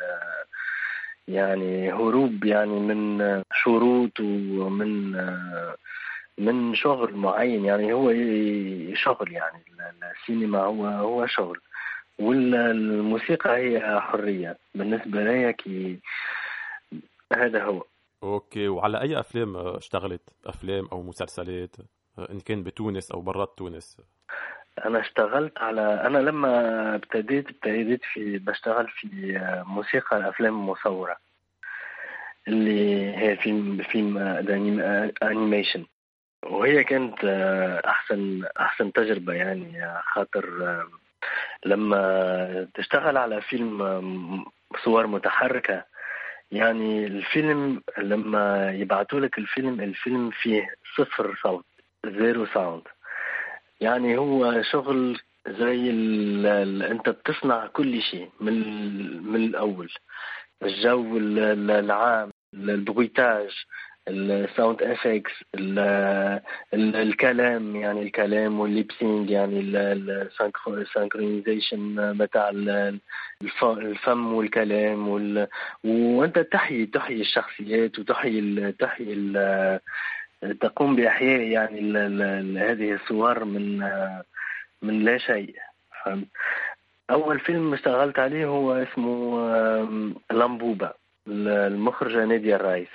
يعني 1.31 1.93
هروب 1.93 2.45
يعني 2.45 2.81
من 2.81 3.43
شروط 3.53 4.21
ومن 4.21 5.12
من 6.38 6.75
شغل 6.75 7.14
معين. 7.16 7.64
يعني 7.64 7.93
هو 7.93 8.12
شغل 8.95 9.33
يعني 9.33 9.64
السينما 10.21 10.59
هو 10.59 10.87
هو 10.87 11.27
شغل. 11.27 11.61
والموسيقى 12.19 13.57
هي 13.57 14.01
حرية 14.01 14.57
بالنسبة 14.75 15.25
لي 15.25 15.53
كي 15.53 16.01
هذا 17.33 17.64
هو. 17.64 17.85
okay. 18.22 18.68
وعلى 18.69 19.01
أي 19.01 19.21
أفلام 19.21 19.57
اشتغلت؟ 19.57 20.23
أفلام 20.47 20.88
أو 20.93 21.03
مسلسلات 21.03 21.77
إن 22.31 22.40
كان 22.40 22.62
بتونس 22.62 23.11
أو 23.11 23.21
برات 23.21 23.55
تونس 23.59 23.97
أنا 24.85 25.00
اشتغلت 25.00 25.59
على 25.59 26.02
أنا 26.06 26.18
لما 26.18 26.94
ابتديت 26.94 27.48
ابتديت 27.48 28.00
في 28.12 28.38
بشتغل 28.38 28.88
في 28.88 29.09
موسيقى 29.66 30.16
الافلام 30.16 30.54
المصوره 30.61 31.16
اللي 32.48 33.16
هي 33.16 33.37
فيلم 33.37 33.83
فيلم 33.83 34.18
animation 35.22 35.85
وهي 36.42 36.85
كانت 36.85 37.24
أحسن 37.87 38.44
أحسن 38.61 38.92
تجربة 38.92 39.33
يعني 39.33 39.98
خاطر 40.02 40.46
لما 41.66 42.68
تشتغل 42.74 43.16
على 43.16 43.40
فيلم 43.40 44.44
صور 44.85 45.06
متحركة 45.06 45.85
يعني 46.52 47.06
الفيلم 47.06 47.83
لما 47.98 48.70
يبعثوا 48.72 49.20
لك 49.20 49.38
الفيلم 49.38 49.80
الفيلم 49.80 50.30
فيه 50.30 50.74
صفر 50.96 51.38
صوت 51.42 51.64
zero 52.07 52.46
sound 52.46 52.83
يعني 53.81 54.19
هو 54.19 54.62
شغل 54.62 55.21
زي 55.49 55.90
ال 55.90 56.47
ال 56.47 56.83
انت 56.83 57.09
بتصنع 57.09 57.66
كل 57.66 58.03
شيء 58.03 58.29
من 58.40 58.55
من 59.23 59.45
الأول. 59.45 59.93
الجو 60.62 61.16
العام 61.16 62.31
ال 62.55 62.65
bruitage 62.65 63.48
ال 64.09 64.21
sound 64.21 64.83
FX 64.83 65.33
الكلام 66.75 67.77
يعني 67.77 68.03
الكلام 68.03 68.61
وال 68.61 68.76
lip 68.76 68.99
sync 68.99 69.31
يعني 69.31 69.61
ال 69.61 69.76
synchronization 69.76 72.12
بتاع 72.19 72.49
الفم 73.64 74.35
والكلام 74.35 75.09
وال... 75.09 75.49
وانت 75.85 76.38
تحيي 76.38 76.87
تحيي 76.87 77.21
الشخصيات 77.21 77.99
وتحيي 77.99 78.73
تحيي 78.73 79.14
تقوم 80.61 80.96
بإحياء 80.96 81.40
يعني 81.40 81.79
ال 81.81 81.96
ال 81.96 82.59
هذه 82.59 82.92
الصور 82.92 83.44
من 83.44 83.79
من 84.83 85.05
لا 85.05 85.18
شيء. 85.18 85.55
فهمت؟ 86.05 86.26
أول 87.11 87.40
فيلم 87.40 87.74
اشتغلت 87.74 88.18
عليه 88.18 88.46
هو 88.46 88.72
اسمه 88.72 89.40
لامبوبا 90.31 90.92
المخرجة 91.29 92.24
نادية 92.24 92.57
الرايس 92.57 92.88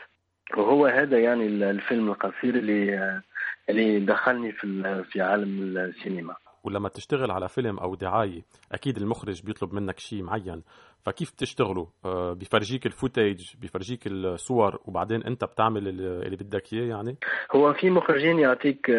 وهو 0.57 0.85
هذا 0.85 1.19
يعني 1.19 1.47
الفيلم 1.47 2.09
القصير 2.09 2.55
اللي 2.55 3.21
اللي 3.69 3.99
دخلني 3.99 4.51
في 4.51 5.03
في 5.11 5.21
عالم 5.21 5.77
السينما. 5.77 6.35
ولما 6.65 6.89
تشتغل 6.89 7.31
على 7.31 7.47
فيلم 7.47 7.79
أو 7.79 7.95
دعاية 7.95 8.41
أكيد 8.71 8.97
المخرج 8.97 9.43
بيطلب 9.43 9.73
منك 9.73 9.99
شيء 9.99 10.23
معين. 10.23 10.63
فكيف 11.05 11.31
بتشتغلوا 11.31 11.85
بيفرجيك 12.33 12.85
الفوتاج 12.85 13.55
بيفرجيك 13.61 14.07
الصور 14.07 14.79
وبعدين 14.85 15.23
أنت 15.23 15.43
بتعمل 15.45 15.87
اللي 15.87 16.35
بدك 16.35 16.73
إياه 16.73 16.85
يعني؟ 16.85 17.17
هو 17.55 17.73
في 17.73 17.89
مخرجين 17.89 18.39
يعطيك 18.39 18.91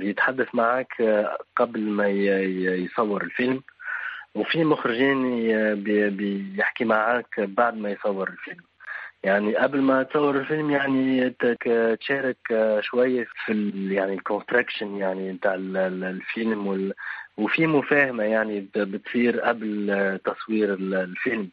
بيتحدث 0.00 0.54
معك 0.54 0.92
قبل 1.56 1.80
ما 1.80 2.08
يصور 2.08 3.22
الفيلم. 3.22 3.62
وفي 4.34 4.64
مخرجين 4.64 5.44
بيحكي 6.16 6.84
معك 6.84 7.40
بعد 7.40 7.74
ما 7.76 7.90
يصور 7.90 8.28
الفيلم. 8.28 8.64
يعني 9.26 9.56
قبل 9.56 9.80
ما 9.82 10.02
تصور 10.02 10.36
الفيلم 10.36 10.70
يعني 10.70 11.30
تشارك 12.00 12.36
شوية 12.80 13.26
في 13.44 13.72
يعني 13.90 14.14
الكونستراكشن 14.14 14.96
يعني 14.96 15.32
بتاع 15.32 15.54
الفيلم 15.54 16.66
وال 16.66 16.92
وفي 17.36 17.66
مفاهمة 17.66 18.24
يعني 18.24 18.68
بتصير 18.76 19.40
قبل 19.40 20.18
تصوير 20.24 20.74
الفيلم. 20.74 21.50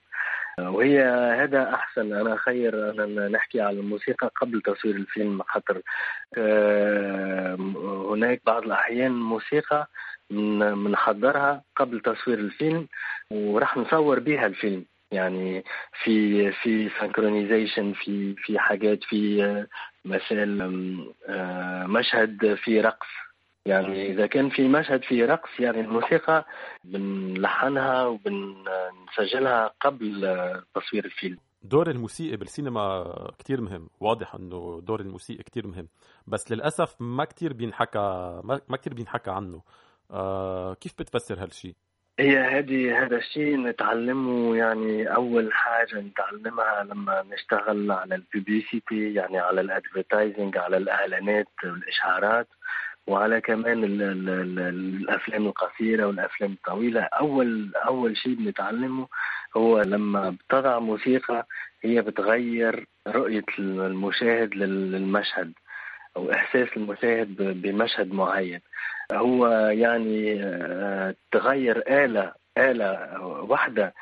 وهي 0.59 1.01
هذا 1.41 1.73
أحسن. 1.73 2.13
أنا 2.13 2.35
خير 2.37 2.89
أنا 2.89 3.27
نحكي 3.27 3.61
على 3.61 3.79
الموسيقى 3.79 4.31
قبل 4.41 4.61
تصوير 4.61 4.95
الفيلم 4.95 5.43
خاطر 5.43 5.81
هناك 8.13 8.41
بعض 8.45 8.63
الأحيان 8.63 9.11
موسيقى 9.11 9.87
بنحضرها 10.29 11.63
قبل 11.75 11.99
تصوير 11.99 12.39
الفيلم 12.39 12.87
وراح 13.31 13.77
نصور 13.77 14.19
بها 14.19 14.45
الفيلم. 14.45 14.85
يعني 15.13 15.63
في 16.03 16.51
في 16.51 16.89
سانكرونيزيشن 16.99 17.93
في 17.93 18.35
في 18.37 18.59
حاجات 18.59 18.99
في 19.03 19.65
مثلا 20.05 20.45
مشهد 21.87 22.55
في 22.55 22.81
رقص. 22.81 23.07
يعني 23.65 24.11
إذا 24.11 24.27
كان 24.27 24.49
في 24.49 24.67
مشهد 24.67 25.03
في 25.03 25.25
رقص 25.25 25.49
يعني 25.59 25.79
الموسيقى 25.81 26.45
بنلحنها 26.83 28.05
وبنسجلها 28.05 29.71
قبل 29.81 30.21
تصوير 30.75 31.05
الفيلم. 31.05 31.37
دور 31.63 31.89
الموسيقى 31.89 32.37
بالسينما 32.37 33.13
كتير 33.39 33.61
مهم. 33.61 33.89
واضح 33.99 34.35
إنه 34.35 34.81
دور 34.83 34.99
الموسيقى 34.99 35.43
كتير 35.43 35.67
مهم. 35.67 35.87
بس 36.27 36.51
للأسف 36.51 37.01
ما 37.01 37.25
كتير 37.25 37.53
بينحكى 37.53 38.41
ما 38.43 38.77
كتير 38.77 38.93
بينحكى 38.93 39.31
عنه. 39.31 39.61
آه 40.11 40.73
كيف 40.73 40.93
بتفسر 40.99 41.43
هالشيء 41.43 41.75
هي 42.19 42.37
هذه 42.39 43.03
هذا 43.03 43.17
الشيء 43.17 43.57
نتعلمه 43.57 44.55
يعني 44.55 45.15
أول 45.15 45.53
حاجة 45.53 45.99
نتعلمها 45.99 46.83
لما 46.83 47.23
نشتغل 47.33 47.91
على 47.91 48.15
ال 48.15 48.25
publicité 48.25 49.13
يعني 49.13 49.39
على 49.39 49.61
ال 49.61 49.69
advertising 49.69 50.57
على 50.57 50.77
الإعلانات 50.77 51.47
والاشعارات 51.63 52.47
وعلى 53.07 53.41
كمان 53.41 53.83
ال 53.83 54.01
ال 54.01 54.29
ال 54.29 54.59
الأفلام 54.59 55.47
القصيرة 55.47 56.05
والأفلام 56.07 56.51
الطويلة. 56.51 57.01
أول 57.01 57.71
أول 57.75 58.17
شيء 58.17 58.33
بنتعلمه 58.35 59.07
هو 59.57 59.81
لما 59.81 60.29
بتضع 60.29 60.79
موسيقى 60.79 61.47
هي 61.83 62.01
بتغير 62.01 62.87
رؤية 63.07 63.45
المشاهد 63.59 64.55
للمشهد. 64.55 65.53
أو 66.17 66.31
إحساس 66.31 66.67
المشاهد 66.77 67.35
بمشهد 67.61 68.13
معين. 68.13 68.59
هو 69.11 69.47
يعني 69.47 70.43
آه، 70.43 71.15
تغير 71.31 71.77
آلة 72.05 72.33
آلة 72.57 73.19
واحدة 73.49 73.93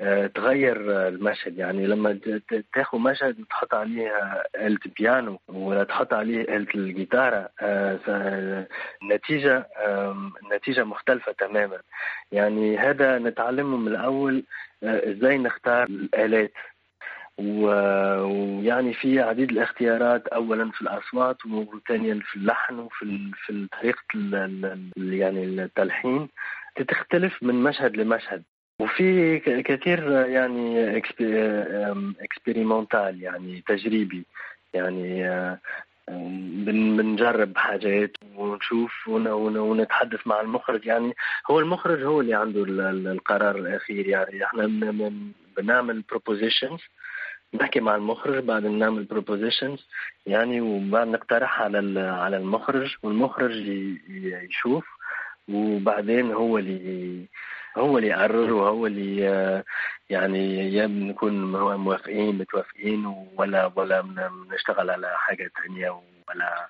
آه، 0.00 0.26
تغير 0.26 1.08
المشهد. 1.08 1.58
يعني 1.58 1.86
لما 1.86 2.20
تاخذ 2.74 2.98
مشهد 2.98 3.40
وتحط 3.40 3.74
عليه 3.74 4.10
آلة 4.56 4.78
بيانو 4.98 5.38
ولا 5.48 5.84
تحط 5.84 6.12
عليه 6.14 6.40
آلة 6.56 6.66
الجيتارة 6.74 7.48
النتيجة 9.02 9.66
النتيجة 10.42 10.84
مختلفة 10.84 11.32
تماما. 11.32 11.78
يعني 12.32 12.78
هذا 12.78 13.18
نتعلمه 13.18 13.76
من 13.76 13.88
الأول 13.88 14.44
آه، 14.82 15.10
إزاي 15.10 15.38
نختار 15.38 15.84
الآلات. 15.84 16.52
ويعني 17.40 18.94
في 18.94 19.20
عديد 19.20 19.50
الاختيارات 19.50 20.26
اولا 20.26 20.70
في 20.70 20.82
الأصوات 20.82 21.46
وثانيا 21.46 22.20
في 22.24 22.36
اللحن 22.36 22.78
وفي 22.78 23.30
في 23.46 23.66
طريقة 23.80 23.96
يعني 24.96 25.44
التلحين. 25.44 26.28
تختلف 26.88 27.42
من 27.42 27.54
مشهد 27.54 27.96
لمشهد. 27.96 28.42
وفي 28.80 29.38
كثير 29.38 30.10
يعني 30.26 30.96
expérimental 32.20 33.22
يعني 33.22 33.62
تجريبي. 33.66 34.24
يعني 34.74 35.30
بنجرب 36.64 37.56
حاجات 37.56 38.16
ونشوف 38.36 39.08
ونتحدث 39.08 40.26
مع 40.26 40.40
المخرج. 40.40 40.86
يعني 40.86 41.14
هو 41.50 41.60
المخرج 41.60 42.02
هو 42.02 42.20
اللي 42.20 42.34
عنده 42.34 42.64
القرار 43.12 43.56
الأخير. 43.56 44.06
يعني 44.06 44.44
إحنا 44.44 44.66
بنعمل 45.56 46.02
propositions 46.10 46.80
نحكي 47.54 47.80
مع 47.80 47.96
المخرج 47.96 48.44
بعد 48.44 48.66
نعمل 48.66 49.04
propositions 49.04 49.86
يعني 50.26 50.60
وبعد 50.60 51.06
نقترح 51.06 51.60
على 51.60 52.00
على 52.00 52.36
المخرج 52.36 52.96
والمخرج 53.02 53.52
يشوف 54.48 54.84
وبعدين 55.48 56.32
هو 56.32 56.58
اللي 56.58 57.26
هو 57.78 57.98
اللي 57.98 58.08
يقرر 58.08 58.52
وهو 58.52 58.86
اللي 58.86 59.20
يعني 60.10 60.74
يا 60.74 60.86
بنكون 60.86 61.52
موافقين 61.76 62.38
متوافقين 62.38 63.26
ولا 63.36 63.72
ولا 63.76 64.00
بنشتغل 64.00 64.90
على 64.90 65.10
حاجة 65.16 65.50
ثانية 65.62 65.90
ولا 66.28 66.68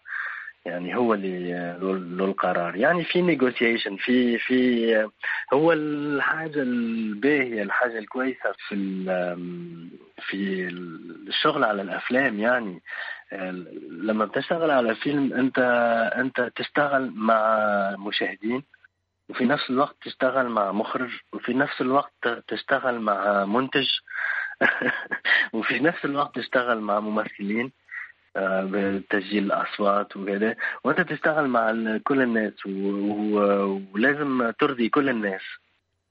يعني 0.66 0.96
هو 0.96 1.14
اللي 1.14 1.52
له 2.16 2.24
القرار. 2.24 2.76
يعني 2.76 3.04
في 3.04 3.22
نيغوسيشن 3.22 3.96
في 3.96 4.38
في 4.38 5.10
هو 5.52 5.72
الحاجة 5.72 6.62
الباهيه 6.62 7.62
الحاجة 7.62 7.98
الكويسة 7.98 8.52
في 8.68 9.04
في 10.18 10.68
الشغل 11.28 11.64
على 11.64 11.82
الأفلام. 11.82 12.40
يعني 12.40 12.82
لما 13.90 14.24
بتشتغل 14.24 14.70
على 14.70 14.94
فيلم 14.94 15.32
أنت 15.32 15.58
أنت 16.16 16.52
تشتغل 16.56 17.10
مع 17.14 17.96
مشاهدين 17.98 18.62
وفي 19.28 19.44
نفس 19.44 19.70
الوقت 19.70 19.96
تشتغل 20.02 20.48
مع 20.48 20.72
مخرج 20.72 21.10
وفي 21.32 21.54
نفس 21.54 21.80
الوقت 21.80 22.28
تشتغل 22.48 23.00
مع 23.00 23.44
منتج 23.44 23.88
وفي 25.54 25.78
نفس 25.80 26.04
الوقت 26.04 26.34
تشتغل 26.38 26.80
مع 26.80 27.00
ممثلين. 27.00 27.72
بتسجيل 28.38 29.44
الأصوات 29.44 30.16
وكذا 30.16 30.56
وأنت 30.84 31.00
تشتغل 31.00 31.48
مع 31.48 31.72
كل 32.04 32.22
الناس 32.22 32.66
ولازم 32.66 34.50
ترضي 34.58 34.88
كل 34.88 35.08
الناس. 35.08 35.42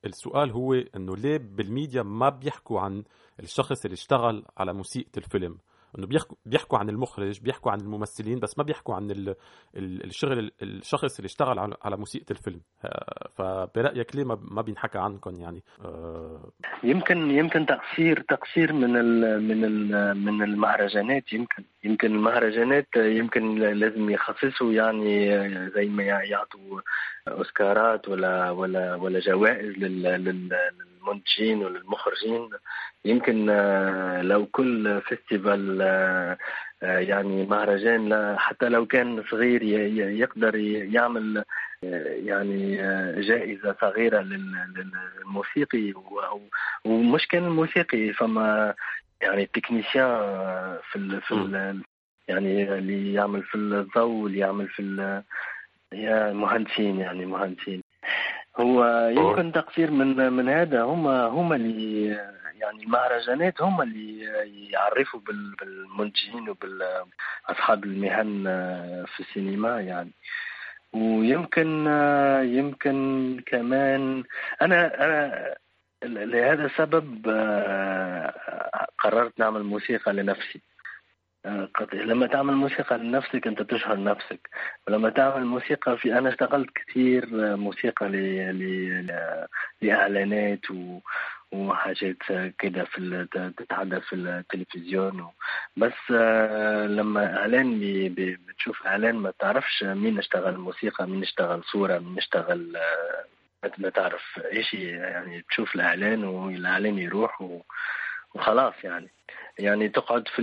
السؤال 0.05 0.51
هو 0.51 0.73
إنه 0.73 1.15
ليه 1.15 1.37
بالميديا 1.37 2.03
ما 2.03 2.29
بيحكوا 2.29 2.79
عن 2.79 3.03
الشخص 3.39 3.85
اللي 3.85 3.93
اشتغل 3.93 4.45
على 4.57 4.73
موسيقى 4.73 5.17
الفيلم؟ 5.17 5.57
إنه 5.97 6.07
بيحكوا 6.07 6.37
بيحكوا 6.45 6.77
عن 6.77 6.89
المخرج 6.89 7.41
بيحكوا 7.41 7.71
عن 7.71 7.81
الممثلين 7.81 8.39
بس 8.39 8.57
ما 8.57 8.63
بيحكوا 8.63 8.95
عن 8.95 9.11
ال... 9.11 9.35
الشغل 9.75 10.51
الشخص 10.61 11.17
اللي 11.17 11.25
اشتغل 11.25 11.59
على 11.81 11.97
موسيقى 11.97 12.31
الفيلم. 12.31 12.61
فبرأيك 13.35 14.15
ليه 14.15 14.23
ما 14.51 14.61
بينحكى 14.61 14.97
عنكم 14.97 15.35
يعني؟ 15.35 15.63
آه، 15.85 16.51
يمكن 16.83 17.31
يمكن 17.31 17.65
تقصير 17.65 18.21
تقصير 18.21 18.73
من 18.73 18.97
ال 18.97 19.43
من 19.43 19.65
ال 19.65 20.17
من 20.17 20.43
المهرجانات 20.43 21.33
يمكن 21.33 21.63
يمكن 21.83 22.15
المهرجانات 22.15 22.87
يمكن 22.95 23.55
لازم 23.55 24.09
يخصصوا 24.09 24.73
يعني 24.73 25.35
زي 25.69 25.85
ما 25.85 26.03
يعطوا 26.03 26.81
أوسكارات 27.27 28.09
ولا 28.09 28.51
ولا 28.51 28.95
ولا 28.95 29.19
جوائز 29.19 29.75
للمنتجين 30.99 31.63
وللمخرجين. 31.63 32.49
يمكن 33.05 33.49
آه، 33.49 34.21
لو 34.21 34.45
كل 34.45 35.01
فيستيفال 35.01 35.79
آه، 35.81 36.37
آه، 36.83 36.99
يعني 36.99 37.45
مهرجان 37.45 38.35
حتى 38.37 38.69
لو 38.69 38.85
كان 38.85 39.23
صغير 39.31 39.63
يقدر 40.19 40.55
يعمل 40.55 41.43
يعني 42.25 42.77
جائزة 43.21 43.75
صغيرة 43.81 44.21
للموسيقي. 44.21 45.93
ومش 46.85 47.27
كان 47.27 47.45
الموسيقي 47.45 48.13
فما 48.13 48.73
يعني 49.21 49.45
تكنيسيان 49.45 50.77
في 50.91 51.21
في 51.27 51.79
يعني 52.27 52.73
اللي 52.73 53.13
يعمل 53.13 53.43
في 53.43 53.55
الضوء 53.55 54.27
اللي 54.27 54.39
يعمل 54.39 54.67
في 54.67 54.81
يا 55.93 56.33
مهندسين 56.33 56.99
يعني 56.99 57.25
مهندسين. 57.25 57.81
هو 58.59 59.07
يمكن 59.07 59.51
تقصير 59.51 59.91
من 59.91 60.33
من 60.33 60.49
هذا. 60.49 60.81
هم 60.81 61.07
هم 61.07 61.53
اللي 61.53 62.05
يعني 62.59 62.83
المهرجانات 62.83 63.61
هم 63.61 63.81
اللي 63.81 64.23
يعرفوا 64.71 65.19
بالمنتجين 65.59 66.49
وباصحاب 66.49 67.83
المهن 67.83 68.43
في 69.07 69.19
السينما 69.19 69.81
يعني. 69.81 70.11
ويمكن 70.93 71.87
يمكن 72.43 73.39
كمان 73.45 74.23
أنا 74.61 75.03
أنا 75.05 75.55
لهذا 76.03 76.65
السبب 76.65 77.27
قررت 78.99 79.39
نعمل 79.39 79.63
موسيقى 79.63 80.13
لنفسي. 80.13 80.61
لما 81.93 82.27
تعمل 82.27 82.53
موسيقى 82.53 82.97
لنفسك 82.97 83.47
أنت 83.47 83.61
تشهر 83.61 84.03
نفسك. 84.03 84.49
ولما 84.87 85.09
تعمل 85.09 85.45
موسيقى 85.45 85.97
في 85.97 86.17
أنا 86.17 86.29
اشتغلت 86.29 86.69
كثير 86.75 87.25
موسيقى 87.57 88.09
ل... 88.09 88.15
ل... 88.59 89.17
لإعلانات 89.81 90.71
و... 90.71 90.99
وحاجات 91.51 92.17
كده 92.59 92.83
في 92.83 93.27
تتحدث 93.57 94.01
في 94.01 94.15
التلفزيون 94.15 95.31
بس 95.77 95.93
آه، 96.11 96.87
لما 96.87 97.37
إعلان 97.37 97.79
بتشوف 98.17 98.87
إعلان 98.87 99.15
ما 99.15 99.33
تعرفش 99.39 99.83
مين 99.83 100.17
اشتغل 100.17 100.57
موسيقى 100.57 101.07
مين 101.07 101.23
اشتغل 101.23 101.63
صورة 101.63 101.99
مين 101.99 102.17
اشتغل 102.17 102.75
آه، 102.77 103.71
ما 103.77 103.89
تعرف 103.89 104.39
إيش 104.51 104.73
يعني 104.73 105.45
تشوف 105.49 105.75
الإعلان 105.75 106.23
والإعلان 106.23 106.97
يروح 106.97 107.41
وخلاص 108.35 108.73
يعني. 108.83 109.09
يعني 109.59 109.89
تقعد 109.89 110.23
في 110.35 110.41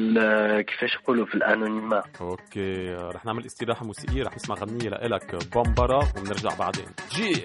كيفاش 0.69 0.95
يقولوا 0.95 1.27
في 1.27 1.35
ال 1.35 1.43
anonymat 1.43 2.03
okay 2.21 2.95
رح 2.95 3.25
نعمل 3.25 3.47
استراحة 3.47 3.87
موسيقية 3.87 4.23
رح 4.23 4.35
نسمع 4.37 4.57
غنية 4.57 4.89
لك 4.89 5.37
بمبارا 5.55 5.97
وبنرجع 5.97 6.51
بعدين. 6.59 6.87
جي! 7.11 7.45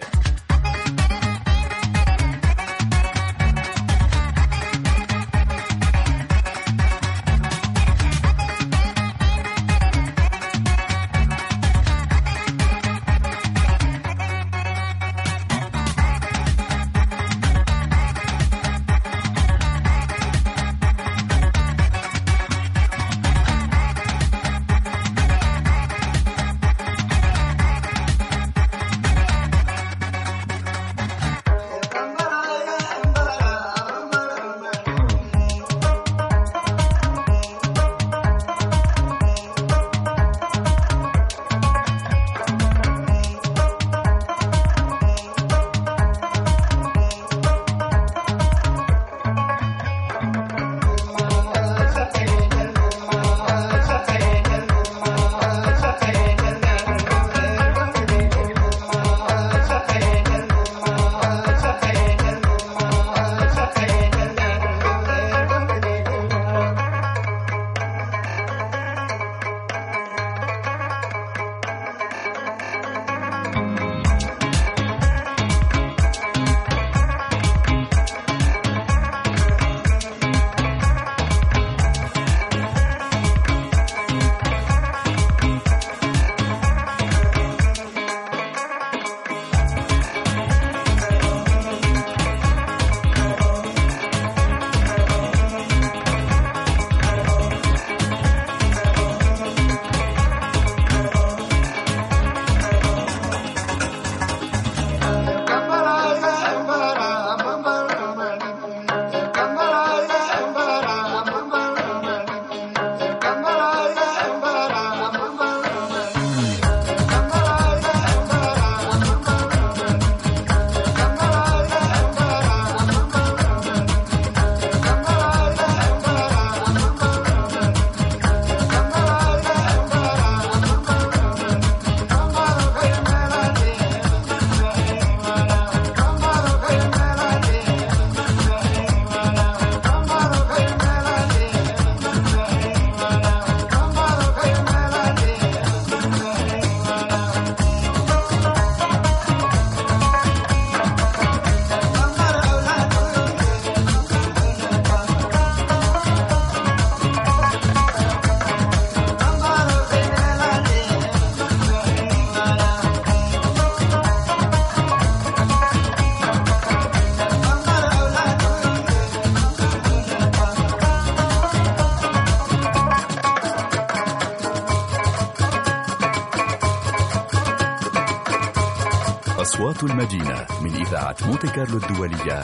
المدينة 179.84 180.45
من 180.61 180.71
إذاعة 180.75 181.15
مونتي 181.25 181.47
كارلو 181.47 181.77
الدولية 181.77 182.43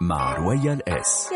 مع 0.00 0.34
رويال 0.34 0.88
إس. 0.88 1.28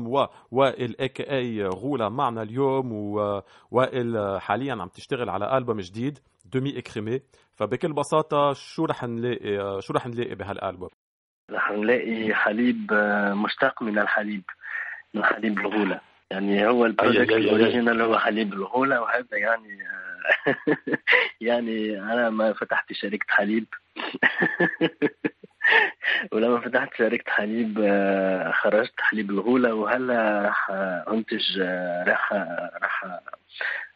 ووائل 0.53 0.97
aka 1.01 1.67
غولا 1.67 2.09
معنا 2.09 2.43
اليوم 2.43 2.93
ووائل 2.93 4.39
حاليا 4.41 4.73
عم 4.73 4.89
تشتغل 4.89 5.31
على 5.31 5.57
ألبوم 5.59 5.81
جديد 5.81 6.19
demi-écrémé 6.45 7.21
فبكل 7.55 7.93
بساطة 7.93 8.53
شو 8.53 8.85
رح 8.85 9.05
نلاقي 9.05 9.83
شو 9.83 9.93
رح 9.93 10.07
نلاقي 10.07 10.35
بهالألبوم؟ 10.35 10.89
رح 11.51 11.71
نلاقي 11.71 12.35
حليب 12.35 12.93
آه، 12.93 13.35
مشتق 13.35 13.83
من 13.83 13.99
الحليب 13.99 14.43
من 15.15 15.25
حليب 15.25 15.59
الغولة. 15.59 16.01
يعني 16.31 16.67
هو 16.69 16.87
ال 16.87 16.92
project. 16.92 17.33
ال 17.33 17.41
original 17.41 18.03
هو 18.03 18.19
حليب 18.19 18.53
الغولة 18.53 19.01
وهذا 19.01 19.37
يعني 19.37 19.83
آه، 19.83 20.16
يعني 21.41 22.01
أنا 22.01 22.31
ما 22.31 22.53
فتحت 22.53 22.93
شركة 22.93 23.27
حليب. 23.29 23.67
ولما 26.33 26.61
فتحت 26.61 26.95
شركة 26.99 27.33
حليب 27.33 27.79
آه، 27.85 28.51
خرجت 28.51 29.01
حليب 29.01 29.31
الغولة 29.31 29.75
وهلا 29.75 30.43
راح 30.43 30.71
آه، 30.71 31.05
أنتج 31.13 31.59
آه، 31.61 32.05
راح 32.09 32.33
راح 32.83 33.21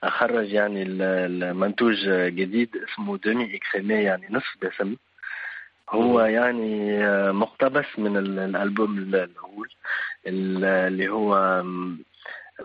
أخرج 0.02 0.52
يعني 0.52 0.82
ال- 0.82 1.02
المنتوج 1.42 2.08
جديد 2.10 2.76
اسمه 2.76 3.18
دمي 3.18 3.56
إكريمي 3.56 3.94
يعني 3.94 4.26
نصف 4.30 4.56
دسم 4.62 4.96
هو 5.90 6.20
يعني 6.20 6.98
مقتبس 7.32 7.98
من 7.98 8.16
الألبوم 8.16 8.98
الأول 8.98 9.68
اللي 10.26 11.08
هو 11.08 11.62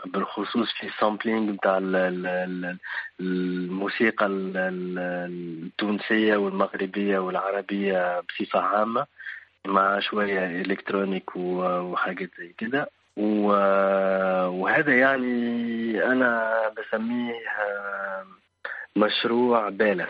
بالخصوص 0.05 0.71
في 0.71 0.89
سامبلينج 0.99 1.49
بتاع 1.49 1.79
الموسيقى 3.19 4.25
التونسية 4.55 6.37
والمغربية 6.37 7.19
والعربية 7.19 8.19
بصفة 8.19 8.59
عامة 8.59 9.05
مع 9.67 9.99
شوية 9.99 10.61
إلكترونيك 10.61 11.35
وحاجات 11.35 12.29
زي 12.37 12.53
كده. 12.57 12.89
وهذا 13.17 14.97
يعني 14.99 16.03
أنا 16.03 16.61
بسميه 16.77 17.33
مشروع 18.95 19.69
بالغ. 19.69 20.09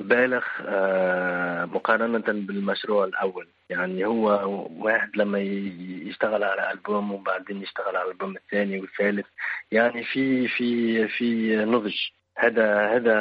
بالغ 0.00 0.44
آه، 0.66 1.64
مقارنة 1.64 2.24
بالمشروع 2.26 3.04
الأول. 3.04 3.48
يعني 3.68 4.06
هو 4.06 4.26
واحد 4.78 5.16
لما 5.16 5.38
يشتغل 6.08 6.44
على 6.44 6.72
ألبوم 6.72 7.12
وبعدين 7.12 7.62
يشتغل 7.62 7.96
على 7.96 8.06
الألبوم 8.06 8.36
الثاني 8.36 8.80
والثالث. 8.80 9.26
يعني 9.72 10.04
في 10.04 10.48
في 10.48 11.08
في 11.08 11.56
نضج. 11.56 11.96
هذا 12.38 12.96
هذا 12.96 13.16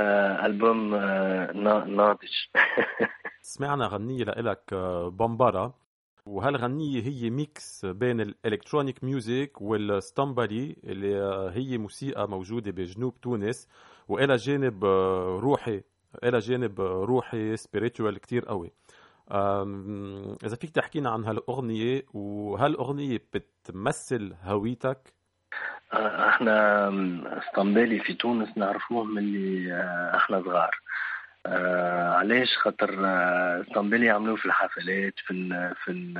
ألبوم 0.45 0.93
آه، 0.95 1.51
ناضج. 1.85 2.31
سمعنا 3.41 3.87
غنية 3.87 4.23
لإلك 4.23 4.73
آه، 4.73 5.09
بمبارا 5.09 5.73
وهالغنية 6.25 7.03
هي 7.03 7.29
mix 7.29 7.85
بين 7.85 8.21
ال 8.21 8.29
electronic 8.29 9.03
music 9.03 9.61
والستامبالي 9.61 10.75
اللي 10.83 11.15
هي 11.53 11.77
موسيقى 11.77 12.29
موجودة 12.29 12.71
بجنوب 12.71 13.21
تونس؟ 13.21 13.67
وإلى 14.07 14.35
جانب 14.35 14.85
روحي. 15.43 15.81
إلى 16.23 16.39
جانب 16.39 16.81
روحي 16.81 17.57
spiritual 17.57 18.17
كتير 18.17 18.45
قوي. 18.45 18.71
إذا 20.43 20.55
فيك 20.61 20.69
تحكينا 20.69 21.09
عن 21.09 21.23
هالأغنية 21.23 22.03
وهالأغنية 22.13 23.21
بتمثل 23.33 24.33
هويتك؟ 24.43 25.13
آه، 25.93 26.29
إحنا 26.29 26.89
اسطنبالي 27.37 27.99
في 27.99 28.13
تونس 28.13 28.57
نعرفوه 28.57 29.03
من 29.03 29.17
اللي 29.17 29.73
آه، 29.73 30.15
إحنا 30.15 30.41
صغار. 30.41 30.71
آه 31.45 32.13
علاش؟ 32.13 32.57
خاطر 32.57 32.89
اسطنبالي 33.61 34.05
يعملوه 34.05 34.35
في 34.35 34.45
الحفلات 34.45 35.13
في 35.25 35.31
ال 35.31 35.75
في 35.83 35.91
ال 35.91 36.13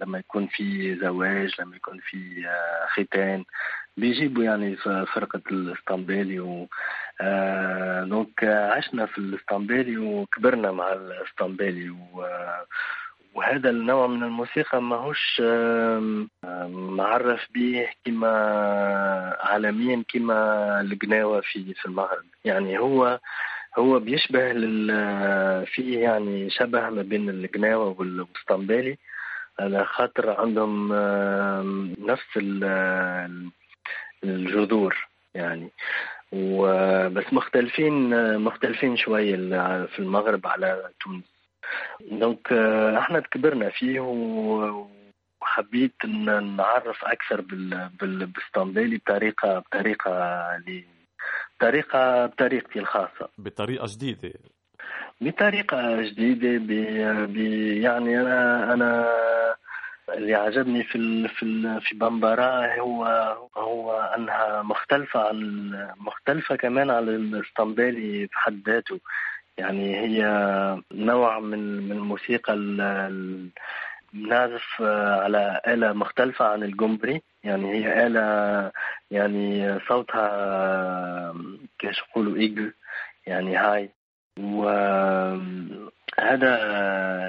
لما 0.00 0.18
يكون 0.18 0.46
في 0.46 0.96
زواج 0.96 1.54
لما 1.60 1.76
يكون 1.76 1.98
في 1.98 2.46
ختان. 2.88 3.44
بيجيبوا 3.96 4.44
يعني 4.44 4.76
فرقة 5.14 5.42
الاسطنبالي 5.50 6.40
و 6.40 6.68
آه 7.20 8.04
دونك 8.04 8.44
عشنا 8.44 9.06
في 9.06 9.18
الاسطنبالي 9.18 9.98
وكبرنا 9.98 10.72
مع 10.72 10.92
الاسطنبالي 10.92 11.94
وهذا 13.34 13.70
النوع 13.70 14.06
من 14.06 14.22
الموسيقى 14.22 14.82
ماهوش 14.82 15.42
معرف 16.72 17.46
به 17.54 17.88
كما 18.04 18.30
عالميا 19.40 20.04
كما 20.08 20.80
القناوة 20.80 21.40
في 21.40 21.74
في 21.74 21.86
المغرب. 21.86 22.24
يعني 22.44 22.78
هو 22.78 23.20
هو 23.78 23.98
بيشبه 23.98 24.52
لل 24.52 25.66
فيه 25.66 25.98
يعني 25.98 26.50
شبه 26.50 26.90
ما 26.90 27.02
بين 27.02 27.30
القناوة 27.30 27.96
والاسطنبالي 27.98 28.98
على 29.60 29.84
خاطر 29.84 30.30
عندهم 30.40 30.92
نفس 32.06 32.36
الجذور 34.24 35.08
يعني. 35.34 35.70
وبس 36.32 37.32
مختلفين 37.32 38.10
مختلفين 38.38 38.96
شوية 38.96 39.36
في 39.86 39.98
المغرب 39.98 40.46
على 40.46 40.90
تونس. 41.00 41.24
دونك 42.10 42.52
إحنا 42.98 43.20
كبرنا 43.20 43.70
فيه 43.70 44.00
وحبيت 45.40 45.94
إن 46.04 46.56
نعرف 46.56 47.04
أكثر 47.04 47.40
بالاسطنبولي 48.00 48.96
بطريقة 48.96 49.58
بطريقة 49.58 50.10
لي 50.66 50.84
بطريقة 51.56 52.26
بطريقتي 52.26 52.78
الخاصة. 52.78 53.28
بطريقة 53.38 53.86
جديدة. 53.94 54.32
بطريقة 55.20 56.02
جديدة 56.02 56.58
ب 56.58 56.70
يعني 57.82 58.20
أنا 58.20 58.72
أنا 58.74 59.08
اللي 60.08 60.34
عجبني 60.34 60.84
في 60.84 61.28
في 61.28 61.80
في 61.80 61.94
بامبارا 61.96 62.80
هو 62.80 63.04
هو 63.56 64.00
أنها 64.16 64.62
مختلفة 64.62 65.28
عن 65.28 65.70
مختلفة 65.98 66.56
كمان 66.56 66.90
عن 66.90 67.08
الاسطنبولي 67.08 68.26
في 68.28 68.38
حد 68.38 68.62
ذاته. 68.68 69.00
يعني 69.58 69.96
هي 70.00 70.24
نوع 70.92 71.38
من 71.40 71.58
من 71.88 71.92
الموسيقى 71.92 72.54
نعزف 74.12 74.82
على 75.22 75.60
آلة 75.66 75.92
مختلفة 75.92 76.44
عن 76.44 76.62
الجمبري 76.62 77.22
يعني 77.44 77.72
هي 77.74 78.06
آلة 78.06 78.72
يعني 79.10 79.78
صوتها 79.88 81.34
كيش 81.78 81.98
يقولوا 81.98 82.36
إيجل 82.36 82.72
يعني 83.26 83.56
هاي. 83.56 83.90
وهذا 84.38 85.40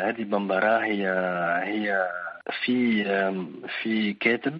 هذه 0.10 0.24
بمباراة 0.24 0.80
هي 0.80 1.08
هي 1.64 2.10
في 2.64 3.04
في 3.82 4.14
كاتب 4.14 4.60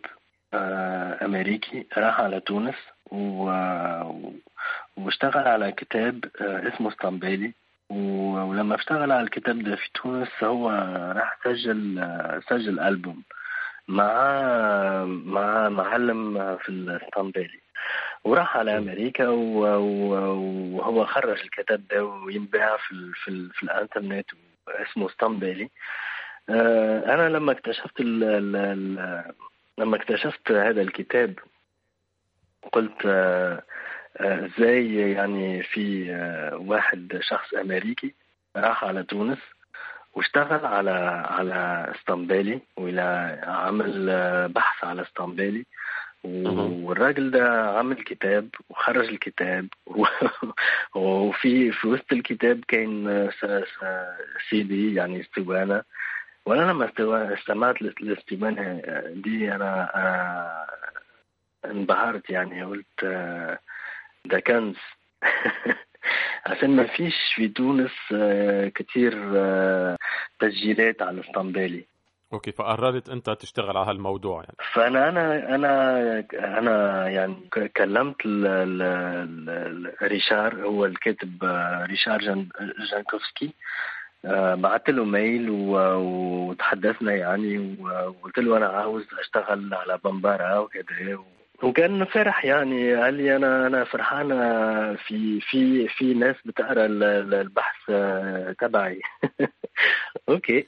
آه، 0.54 1.26
أمريكي 1.26 1.88
راح 1.98 2.20
على 2.22 2.40
تونس 2.40 2.76
واشتغل 4.98 5.48
على 5.48 5.72
كتاب 5.72 6.26
آه، 6.42 6.68
اسمه 6.68 6.90
اسطنبولي. 6.90 7.54
ولما 7.90 8.76
اشتغل 8.76 9.12
على 9.12 9.22
الكتاب 9.22 9.64
ده 9.64 9.76
في 9.76 9.90
تونس 9.94 10.44
هو 10.44 10.70
راح 11.16 11.38
سجل 11.44 12.00
آه، 12.00 12.42
سجل 12.50 12.80
ألبوم 12.80 13.24
مع 13.88 14.14
مع 15.06 15.70
معلم 15.70 16.34
في 16.58 16.70
الاسطنبولي. 16.70 17.62
وراح 18.24 18.58
على 18.58 18.78
أمريكا 18.78 19.28
وهو 19.28 21.06
خرج 21.06 21.40
الكتاب 21.40 21.88
ده 21.88 22.04
وينباع 22.04 22.78
في 22.78 23.12
في, 23.24 23.50
في 23.54 23.64
الانترنت 23.64 24.26
اسمه 24.68 25.08
اسطنبولي 25.08 25.70
آه، 26.50 27.14
أنا 27.14 27.30
لما 27.30 27.52
اكتشفت 27.52 28.00
ال 28.00 28.24
ال 28.56 29.34
لما 29.78 29.96
اكتشفت 29.96 30.52
هذا 30.52 30.82
الكتاب 30.82 31.40
قلت 32.72 33.06
آه، 33.06 33.64
آه، 34.18 34.46
إزاي 34.46 35.12
يعني 35.12 35.64
في 35.64 36.12
واحد 36.54 37.20
شخص 37.22 37.54
أمريكي 37.54 38.14
راح 38.56 38.84
على 38.84 39.04
تونس 39.04 39.40
واشتغل 40.14 40.66
على 40.66 40.92
على 41.30 41.92
اسطنبولي 41.96 42.62
وإلى 42.78 43.40
عمل 43.44 44.08
بحث 44.50 44.84
على 44.84 45.02
اسطنبولي 45.02 45.66
والراجل 46.24 47.32
ده 47.32 47.70
عمل 47.78 48.04
كتاب 48.04 48.50
وخرج 48.70 49.08
الكتاب 49.08 49.68
وفي 50.96 51.72
في 51.72 51.88
وسط 51.88 52.14
الكتاب 52.14 52.64
كان 52.68 53.30
سي 54.50 54.64
دي 54.64 54.96
يعني 54.96 55.22
اسطوانه 55.22 55.84
وأنا 56.46 56.72
لما 56.72 56.92
استمعت 57.34 57.82
للاستبانة 57.82 58.82
دي 59.14 59.56
أنا 59.56 59.90
انبهرت 61.66 62.30
يعني. 62.30 62.64
قلت 62.64 63.06
ده 64.26 64.40
كنز 64.40 64.76
عشان 66.46 66.76
ما 66.76 66.88
فيش 66.88 67.16
في 67.36 67.48
تونس 67.48 67.92
كتير 68.76 69.14
تسجيلات 70.40 71.02
على 71.02 71.12
الاسطنبولي 71.22 71.86
okay 72.34 72.52
فقررت 72.52 73.10
أنت 73.10 73.30
تشتغل 73.30 73.78
على 73.78 73.90
هالموضوع 73.90 74.44
يعني. 74.44 74.56
فأنا 74.74 75.10
أنا 75.10 75.56
أنا 75.56 76.24
أنا 76.60 77.08
يعني 77.10 77.36
كلمت 77.78 78.16
ريشار 80.04 80.56
هو 80.56 80.86
الكاتب 80.86 81.44
ريشار 81.90 82.20
جان 82.22 82.50
جانكوفسكي. 82.92 83.54
آه، 84.26 84.56
بعت 84.56 84.90
له 84.90 85.06
mail 85.06 85.50
وتحدثنا 85.50 87.14
يعني 87.14 87.78
وقلت 87.80 88.38
له 88.38 88.58
أنا 88.58 88.68
عاوز 88.68 89.04
أشتغل 89.20 89.74
على 89.74 90.00
بمبارا 90.04 90.58
وكذا 90.60 91.18
وكان 91.64 92.06
فرح 92.06 92.46
يعني 92.46 92.96
قال 92.96 93.14
لي 93.14 93.36
أنا 93.36 93.68
أنا 93.68 93.84
فرحانة 93.84 94.36
في 94.96 95.42
في 95.42 95.88
في 95.88 96.14
ناس 96.14 96.36
بتقرأ 96.46 96.86
البحث 96.86 97.90
آه، 97.90 98.56
تبعي. 98.60 99.02
Okay. 100.30 100.68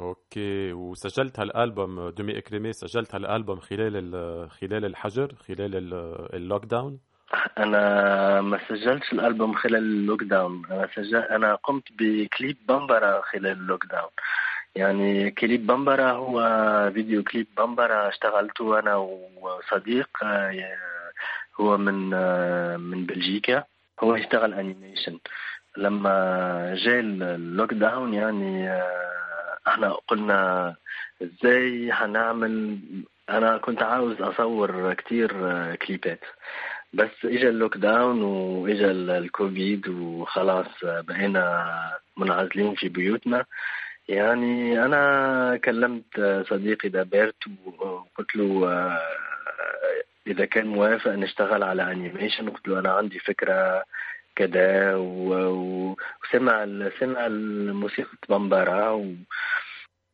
Okay. 0.00 0.72
وسجلت 0.72 1.40
هالألبوم 1.40 2.08
دومي 2.08 2.38
إكريمي 2.38 2.72
سجلت 2.72 3.14
هالألبوم 3.14 3.60
خلال 3.60 4.50
خلال 4.50 4.84
الحجر 4.84 5.34
خلال 5.48 5.94
ال 6.34 6.64
lockdown 6.64 6.98
أنا 7.58 8.40
ما 8.40 8.58
سجلتش 8.68 9.12
الألبوم 9.12 9.54
خلال 9.54 9.76
ال 9.76 10.22
lockdown 10.22 10.62
أنا 10.70 10.88
سجل 10.94 11.16
أنا 11.16 11.54
قمت 11.54 11.84
بكليب 11.98 12.56
بامبرا 12.68 13.20
خلال 13.20 13.46
ال 13.52 13.86
lockdown 13.86 14.10
يعني 14.76 15.30
كليب 15.30 15.66
بامبرا 15.66 16.10
هو 16.12 16.40
فيديو 16.94 17.22
كليب 17.22 17.46
بامبرا 17.56 18.08
اشتغلته 18.08 18.78
أنا 18.78 18.96
وصديق 18.96 20.08
هو 21.60 21.76
من 21.76 22.10
من 22.80 23.06
بلجيكا. 23.06 23.64
هو 24.00 24.14
يشتغل 24.14 24.54
animation 24.54 25.18
لما 25.76 26.10
جاء 26.84 27.00
ال 27.00 27.74
lockdown 27.74 28.14
يعني 28.14 28.70
آه، 28.70 29.18
إحنا 29.68 29.92
قلنا 30.08 30.74
إزاي 31.22 31.90
هنعمل 31.92 32.78
أنا 33.30 33.58
كنت 33.58 33.82
عاوز 33.82 34.22
اصور 34.22 34.94
كتير 34.94 35.30
كليبات 35.74 36.20
بس 36.92 37.10
اجى 37.24 37.48
ال 37.48 37.76
lockdown 37.76 38.22
واجى 38.22 38.90
الكوفيد 38.90 39.88
وخلاص 39.88 40.66
بقينا 40.82 41.74
منعزلين 42.16 42.74
في 42.74 42.88
بيوتنا. 42.88 43.44
يعني 44.08 44.84
أنا 44.84 45.56
كلمت 45.64 46.44
صديقي 46.50 46.88
دابيرت 46.88 47.42
وقلت 47.78 48.36
له 48.36 48.72
آه، 48.72 49.00
إذا 50.26 50.44
كان 50.44 50.66
موافق 50.66 51.10
نشتغل 51.10 51.62
على 51.62 51.92
animation 51.92 52.50
قلت 52.50 52.68
له 52.68 52.78
أنا 52.78 52.90
عندي 52.92 53.18
فكرة 53.18 53.84
كذا 54.38 54.94
وسمع 54.96 56.66
سمع 57.00 57.26
الموسيقى 57.26 58.18
بمبارا 58.28 59.14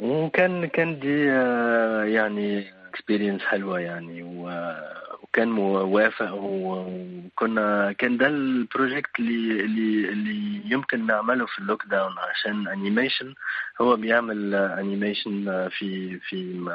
وكان 0.03 0.67
كان 0.67 0.99
دي 1.01 1.31
آه، 1.31 2.05
يعني 2.05 2.65
experience 2.95 3.43
حلوة 3.43 3.81
يعني 3.81 4.23
وكان 4.23 5.49
موافق 5.49 6.35
وكنا 6.35 7.93
كان 7.93 8.17
ده 8.17 8.27
ال 8.27 8.38
project 8.38 9.19
اللي 9.19 9.61
اللي 9.65 10.09
اللي 10.09 10.63
يمكن 10.71 11.07
نعمله 11.07 11.47
في 11.47 11.59
ال 11.59 11.87
lockdown 11.87 12.13
عشان 12.19 12.69
animation 12.69 13.35
هو 13.81 13.97
بيعمل 13.97 14.55
animation 14.55 15.69
في 15.69 16.19
في 16.19 16.69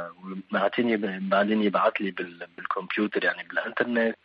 بعتني 0.51 0.97
بعدين 1.19 1.63
يبعت 1.63 2.01
لي 2.01 2.11
بالكمبيوتر 2.57 3.23
يعني 3.23 3.43
بالانترنت 3.49 4.15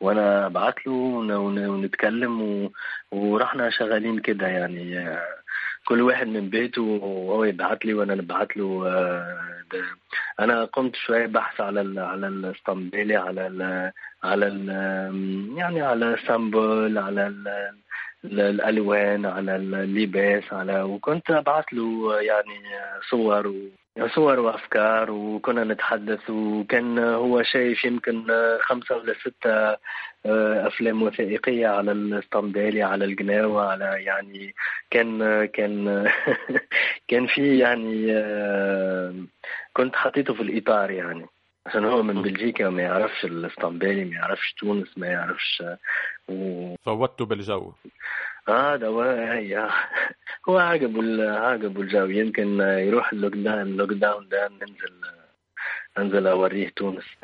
وأنا 0.00 0.46
أبعت 0.46 0.86
له 0.86 0.92
ونتكلم 0.92 2.70
ورحنا 3.12 3.70
شغالين 3.70 4.18
كده 4.18 4.46
يعني. 4.46 5.08
كل 5.88 6.00
واحد 6.02 6.26
من 6.26 6.48
بيته 6.50 6.82
وهو 6.82 7.44
يبعت 7.44 7.84
لي 7.84 7.94
وأنا 7.94 8.14
نبعت 8.14 8.56
له 8.56 8.84
ده. 9.72 9.84
أنا 10.40 10.64
قمت 10.64 10.96
شوية 10.96 11.26
بحث 11.26 11.60
على 11.60 11.80
ال 11.80 11.98
على 11.98 12.28
الإسطنبولي 12.28 13.16
على 13.16 13.46
ال 13.46 13.92
على 14.24 14.46
ال 14.46 14.68
يعني 15.58 15.80
على 15.82 16.16
sample 16.26 16.98
على 16.98 17.26
ال 17.26 17.48
الألوان 18.24 19.26
على 19.26 19.56
اللباس 19.56 20.52
على 20.52 20.82
وكنت 20.82 21.30
ابعث 21.30 21.64
له 21.72 22.20
يعني 22.20 22.58
صور 23.10 23.54
صور 24.06 24.40
وأفكار 24.40 25.10
وكنا 25.10 25.64
نتحدث 25.64 26.30
وكان 26.30 26.98
هو 26.98 27.42
شايف 27.42 27.84
يمكن 27.84 28.26
خمسة 28.60 28.96
ولا 28.96 29.14
ستة 29.14 29.76
أفلام 30.66 31.02
وثائقية 31.02 31.68
على 31.68 31.92
الاسطنبولي 31.92 32.82
على 32.82 33.04
القناوه 33.04 33.70
على 33.70 33.84
يعني 34.04 34.54
كان 34.90 35.44
كان 35.44 36.08
كان 37.08 37.26
في 37.26 37.58
يعني 37.58 38.12
كنت 39.72 39.96
حطيته 39.96 40.34
في 40.34 40.42
الإطار 40.42 40.90
يعني. 40.90 41.26
عشان 41.66 41.84
هو 41.84 42.02
من 42.02 42.22
بلجيكا 42.22 42.68
ما 42.68 42.82
يعرفش 42.82 43.24
الاسطنبولي 43.24 44.04
ما 44.04 44.14
يعرفش 44.14 44.52
تونس 44.52 44.98
ما 44.98 45.06
يعرفش 45.06 45.62
و... 46.28 46.74
فوتته 46.84 47.26
بالجو. 47.26 47.72
آه 48.48 48.76
ده 48.76 48.86
هو 48.92 49.02
هو 50.48 50.58
عجبه 50.58 51.30
عجبه 51.30 51.80
الجو. 51.80 52.06
يمكن 52.06 52.60
يروح 52.60 53.12
اللوك 53.12 53.32
داون 53.34 53.60
اللوك 53.62 53.90
داون 53.90 54.28
ده. 54.28 54.48
ننزل 54.48 55.00
انزل 55.98 56.26
أوريه 56.26 56.68
تونس. 56.76 57.04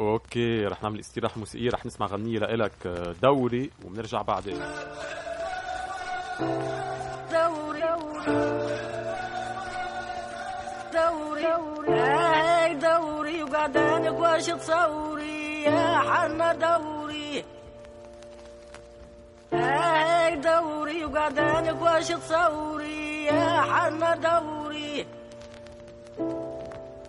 أوكي 0.00 0.66
رح 0.66 0.82
نعمل 0.82 1.00
استراحة 1.00 1.38
موسيقية. 1.38 1.70
رح 1.70 1.86
نسمع 1.86 2.06
غنيه 2.06 2.38
لإلك 2.38 2.72
دوري 3.22 3.70
وبنرجع 3.84 4.22
بعدين. 4.22 4.58
دوري. 7.32 7.80
دوري. 10.94 11.92
هاي 11.92 12.74
دوري 12.74 13.42
وقعدانك 13.42 14.20
واش 14.20 14.46
تصوري. 14.46 15.62
يا 15.62 15.98
حنا 15.98 16.52
دوري. 16.52 16.89
هاي 19.52 20.36
دوري 20.36 21.04
وقعدانك 21.04 21.82
واش 21.82 22.08
تصوري 22.08 23.24
يا 23.24 23.60
حنا 23.60 24.14
دوري. 24.16 25.06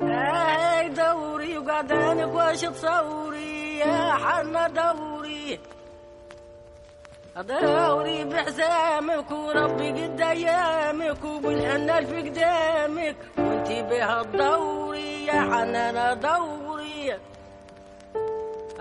هاي 0.02 0.90
دوري 0.90 1.58
وقعدانك 1.58 2.34
واش 2.36 2.62
تصوري 2.62 3.78
يا 3.80 4.14
حنا 4.14 4.68
دوري. 4.68 5.60
دوري 7.36 8.24
بحزامك 8.24 9.32
وربي 9.32 9.90
قد 9.92 10.22
أيامك 10.22 11.24
وبالحنة 11.26 12.00
في 12.02 12.30
قدامك 12.30 13.16
وانتي 13.38 13.82
بها 13.82 14.22
الدوري 14.22 15.26
يا 15.26 15.42
حنانة 15.42 16.14
دوري. 16.14 16.71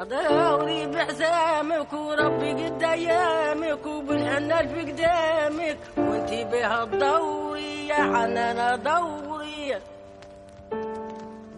دوري 0.05 0.86
بحزامك 0.86 1.92
وربي 1.92 2.53
قد 2.53 2.82
أيامك 2.82 3.86
وبالحنة 3.86 4.57
في 4.66 4.80
قدامك 4.92 5.78
وانتي 5.96 6.44
بها 6.44 6.82
الدوري 6.82 7.88
يا 7.88 7.94
حنانة 7.94 8.76
دوري 8.76 9.78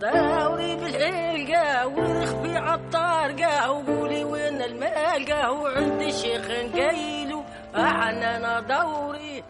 دوري 0.01 0.77
بالحلقة 0.77 1.87
ورخبي 1.87 2.57
عالطارقة 2.57 3.71
وقولي 3.73 4.25
وين 4.25 4.63
المالقة 4.63 5.51
وعند 5.53 6.03
الشيخ 6.03 6.51
نقيلو. 6.51 7.43
أحنا 7.77 8.61
دوري 8.61 9.45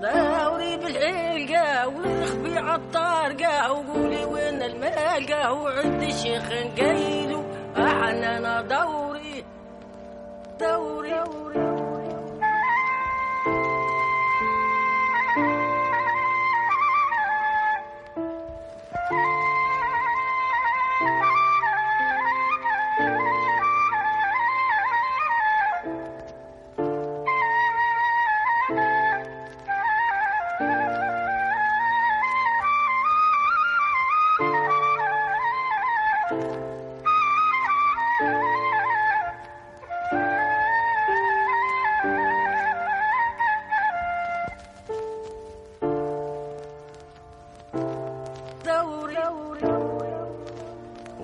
دوري 0.00 0.76
بالحلقة 0.76 1.88
ورخبي 1.88 2.58
عالطارقة 2.58 3.72
وقولي 3.72 4.24
وين 4.24 4.62
المالقة 4.62 5.52
وعند 5.52 6.02
الشيخ 6.02 6.52
نقيلو 6.52 7.42
أحنا 7.76 8.62
دوري 8.62 9.44
دوري, 10.60 11.10
دوري. 11.10 11.69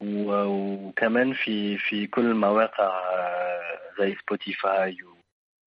وكمان 0.00 1.32
في 1.32 1.78
في 1.78 2.06
كل 2.06 2.24
المواقع 2.30 2.92
زي 3.98 4.14
سبوتيفاي 4.14 4.96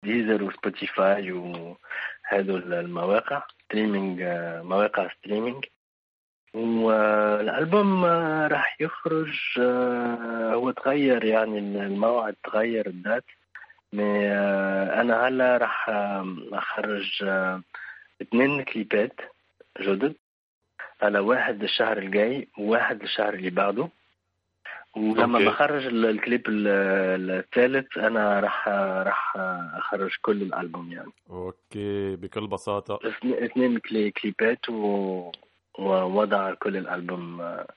وديزر 0.03 0.43
وسبوتيفاي 0.43 1.31
وهذول 1.31 2.73
المواقع 2.73 3.43
streaming 3.65 4.21
مواقع 4.63 5.07
streaming 5.19 5.65
والألبوم 6.55 8.05
راح 8.51 8.81
يخرج 8.81 9.33
هو 10.53 10.71
تغير 10.71 11.23
يعني 11.25 11.59
الموعد 11.59 12.35
تغير 12.43 12.87
ال 12.87 12.93
date. 12.93 13.23
أنا 13.93 15.27
هلا 15.27 15.57
راح 15.57 15.89
أخرج 16.53 17.23
اثنين 18.21 18.63
كليبات 18.63 19.21
جدد. 19.81 20.13
على 21.01 21.19
واحد 21.19 21.63
الشهر 21.63 21.97
الجاي 21.97 22.47
وواحد 22.57 23.01
الشهر 23.01 23.33
اللي 23.33 23.49
بعده. 23.49 23.89
ولما 24.95 25.37
okay. 25.39 25.45
بخرج 25.49 25.85
ال- 25.85 26.05
الكليب 26.05 26.41
ال- 26.49 27.31
الثالث 27.31 27.97
أنا 27.97 28.39
راح 28.39 28.67
راح 29.07 29.33
أخرج 29.75 30.11
كل 30.21 30.41
الألبوم 30.41 30.91
يعني. 30.91 31.11
Okay 31.29 32.15
بكل 32.15 32.47
بساطة. 32.47 32.99
اثنين- 33.09 33.43
اثنين 33.43 33.77
كلي 33.79 34.11
كليبات 34.11 34.69
و... 34.69 35.31
ووضع 35.79 36.53
كل 36.53 36.77
الألبوم 36.77 37.41
آه، 37.41 37.67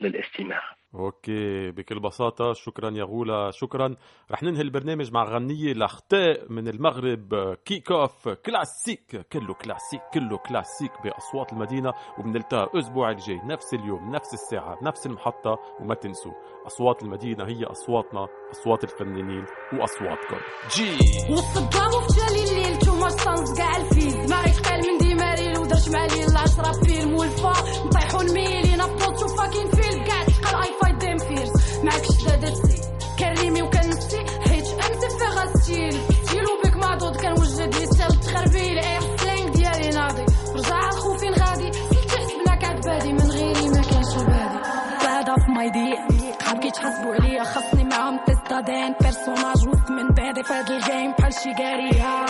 للاستماع. 0.00 0.60
Okay 0.94 1.70
بكل 1.70 2.00
بساطة 2.00 2.52
شكرا 2.52 2.90
يا 2.90 3.04
غولا 3.04 3.50
شكرا. 3.50 3.96
رح 4.30 4.42
ننهي 4.42 4.60
البرنامج 4.62 5.12
مع 5.12 5.24
غنية 5.24 5.72
لختك 5.72 6.52
من 6.52 6.68
المغرب 6.68 7.54
Kick 7.64 7.90
Off 7.92 8.28
كلاسيك 8.28 9.26
كله 9.32 9.54
كلاسيك 9.54 10.00
كله 10.14 10.36
كلاسيك 10.38 10.92
بأصوات 11.04 11.52
المدينة. 11.52 11.92
وبنلتقى 12.18 12.70
الأسبوع 12.74 13.10
الجاي 13.10 13.40
نفس 13.44 13.74
اليوم 13.74 14.10
نفس 14.14 14.34
الساعة 14.34 14.78
نفس 14.82 15.06
المحطة. 15.06 15.58
وما 15.80 15.94
تنسوا 15.94 16.32
أصوات 16.66 17.02
المدينة 17.02 17.44
هي 17.44 17.64
أصواتنا 17.64 18.26
أصوات 18.50 18.84
الفنانين 18.84 19.44
وأصواتكم. 19.72 20.36
جي 20.76 20.90
والصدام 21.30 21.88
وفشالي 21.88 22.42
الليل 22.50 22.78
تو 22.78 22.94
ماتش 22.94 23.14
سانس 23.14 23.58
كاع 23.58 23.76
الفيل 23.76 24.30
ما 24.30 24.42
قال 24.64 24.80
من 24.92 24.98
ديماريل 24.98 25.58
ودرت 25.58 25.88
مع 25.94 26.04
ليل 26.06 26.28
العشرة 26.30 26.72
فيلم 26.84 26.93
والفا 27.24 27.52
نطيحو 27.86 28.20
الميلين 28.20 28.80
ابطوط 28.80 29.20
شو 29.20 29.28
فاكين 29.28 29.70
فيلم 29.70 30.04
كاع 30.04 30.24
تشقى 30.24 30.62
اي 30.64 30.70
فايت 30.82 30.94
ديم 30.94 31.18
فيرز 31.18 31.52
معاك 31.84 32.04
شدادتي 32.04 32.80
كريمي 33.18 33.62
وكنسي 33.62 34.18
حيت 34.18 34.66
أنت 34.66 35.04
في 35.04 35.24
غستيل 35.36 36.00
ستيلو 36.24 36.60
بك 36.64 36.76
معضوض 36.76 37.16
كنوجد 37.16 37.74
لي 37.74 37.86
ستيل 37.86 38.20
تخربي 38.20 38.72
الاير 38.72 39.00
سلينغ 39.16 39.50
ديالي 39.50 39.88
ناضي. 39.90 40.24
رجع 40.54 40.90
خوفين 40.90 41.32
غادي؟ 41.34 41.72
سلتي 41.72 42.16
حسبنا 42.18 42.54
كعبادي 42.56 43.12
من 43.12 43.30
غيري 43.30 43.68
ما 43.68 43.82
كاينش 43.82 44.14
بادي. 44.14 44.58
بعدا 45.04 45.34
في 45.34 45.50
ماي 45.56 45.70
دي 45.70 45.94
صحاب 46.40 46.58
كيتحاسبوا 46.58 47.14
عليا. 47.14 47.44
خاصني 47.44 47.84
معاهم 47.84 48.20
تيستادين 48.26 48.94
بيرسوناج 49.00 49.68
وسط 49.68 49.90
من 49.90 50.08
بعدي 50.08 50.42
في 50.42 50.52
هاد 50.52 50.70
الجيم 50.70 51.12
بحال 51.18 51.32
شي 51.32 51.52
قاريه 51.52 52.24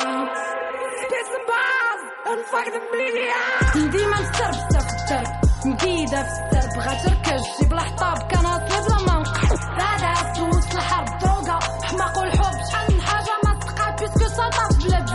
ديما 3.75 4.21
مستربسة 4.21 4.69
في 4.71 4.74
الدرب 5.05 5.35
مكيدة 5.65 6.23
في 6.23 6.29
السرب 6.31 6.75
بغا 6.77 6.95
تركز 6.95 7.43
جيب 7.61 7.73
الحطاب 7.73 8.19
كان 8.31 8.41
بلا 8.43 8.97
ما 9.07 9.19
نقح 9.21 9.49
بعدا 9.79 10.15
فلوس 10.35 10.75
الحرب 10.75 11.19
دروغا 11.19 11.59
حماق 11.83 12.19
والحب 12.19 12.55
شحال 12.71 12.95
من 12.95 13.01
حاجة 13.03 13.31
ما 13.45 13.61
تقعد 13.61 13.97
بيسكو 14.01 14.29
سلطة 14.29 14.69
في 14.69 14.89
بلاد 14.89 15.11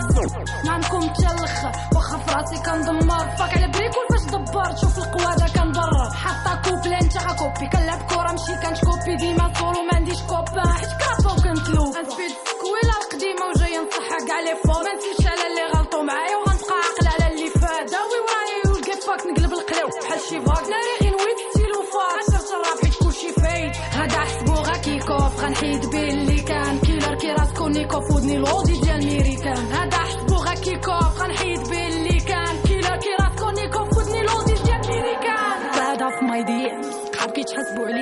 نعنكم 0.66 1.00
تا 1.00 1.32
الآخر 1.32 1.72
واخا 1.96 2.18
في 2.18 2.32
راسي 2.36 2.58
كندمر 2.64 3.28
فاك 3.38 3.58
على 3.58 3.68
بريكول 3.68 4.06
فاش 4.12 4.22
دبرت 4.22 4.78
شوف 4.82 4.98
القوادة 4.98 5.46
كنضرر 5.56 6.10
حاطة 6.14 6.62
كوبلي 6.70 7.00
انت 7.02 7.18
كوبي 7.18 7.68
كنلعب 7.68 8.02
كورة 8.02 8.32
ماشي 8.32 8.56
كنشكوبي 8.68 9.16
ديما 9.16 9.54
سولو 9.60 9.82
ما 9.82 9.96
عنديش 9.96 10.22
كوبا 10.22 10.74
حيت 10.74 10.90
كرافة 10.90 11.32
وكنتلو 11.34 11.84
غنسبيد 11.84 12.32
السكويلة 12.40 12.94
القديمة 13.04 13.46
وجاية 13.56 13.80
نصحها 13.80 14.28
كاع 14.28 14.40
لي 14.40 14.56
فو 14.66 14.74
ما 14.84 14.92
نسيتش 14.98 15.19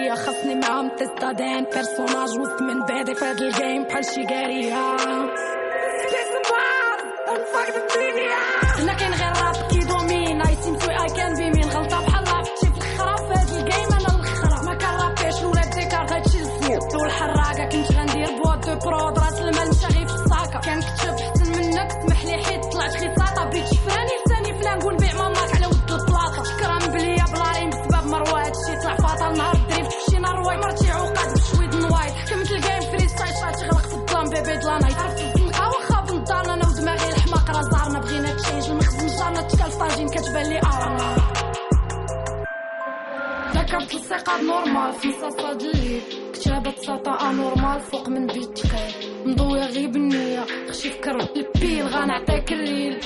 كيتحاسبوا 0.08 0.16
عليا 0.16 0.16
خاصني 0.16 0.56
معاهم 0.56 0.90
تيستادين 0.90 1.64
بيرسوناج 1.74 2.40
وسط 2.40 2.62
من 2.62 2.86
بعدي 2.86 3.16
في 3.16 3.26
هاد 3.26 3.42
الجيم 3.42 3.84
بحال 3.84 4.06
شي 4.06 4.26
قاريه 4.26 4.98
هنا 8.80 8.94
كاين 8.94 9.14
غير 9.14 9.34
راب 9.44 9.57
الثقة 44.08 44.42
نورمال 44.42 44.94
في 44.94 45.12
صاصة 45.12 45.52
الليل 45.52 46.02
كتابة 46.34 46.74
ساطا 46.86 47.30
أنورمال 47.30 47.80
فوق 47.80 48.10
من 48.10 48.28
بيت 48.28 48.58
تقيل 48.58 48.94
مضوية 49.26 49.66
غيب 49.66 49.96
النية. 49.96 50.46
خشي 50.70 50.90
فكر 50.90 51.16
البيل 51.36 51.88
غنعطيك 51.88 52.52
الريل. 52.52 53.00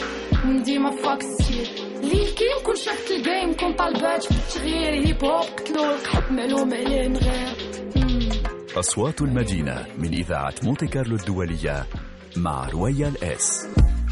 من 0.46 0.64
ديما 0.64 0.92
فاك 0.92 1.22
ستيل 1.24 1.68
ليل 2.04 2.28
كي 2.28 2.44
نكون 2.62 2.76
شفت 2.76 3.12
الجيم 3.12 3.54
كون 3.54 3.74
طالبات 3.74 4.24
في 4.24 4.32
التغيير 4.32 5.08
هيب 5.08 5.26
هوب 5.26 5.44
قتلو 5.44 5.84
القحط 5.84 6.32
معلوم 6.32 6.74
عليه 6.74 7.08
نغير 7.08 7.56
أصوات 8.80 9.22
المدينة 9.22 9.86
من 9.98 10.14
إذاعة 10.14 10.54
مونتي 10.64 10.88
كارلو 10.88 11.16
الدولية 11.16 11.86
مع 12.38 12.70
رويال 12.70 13.24
إس. 13.24 13.68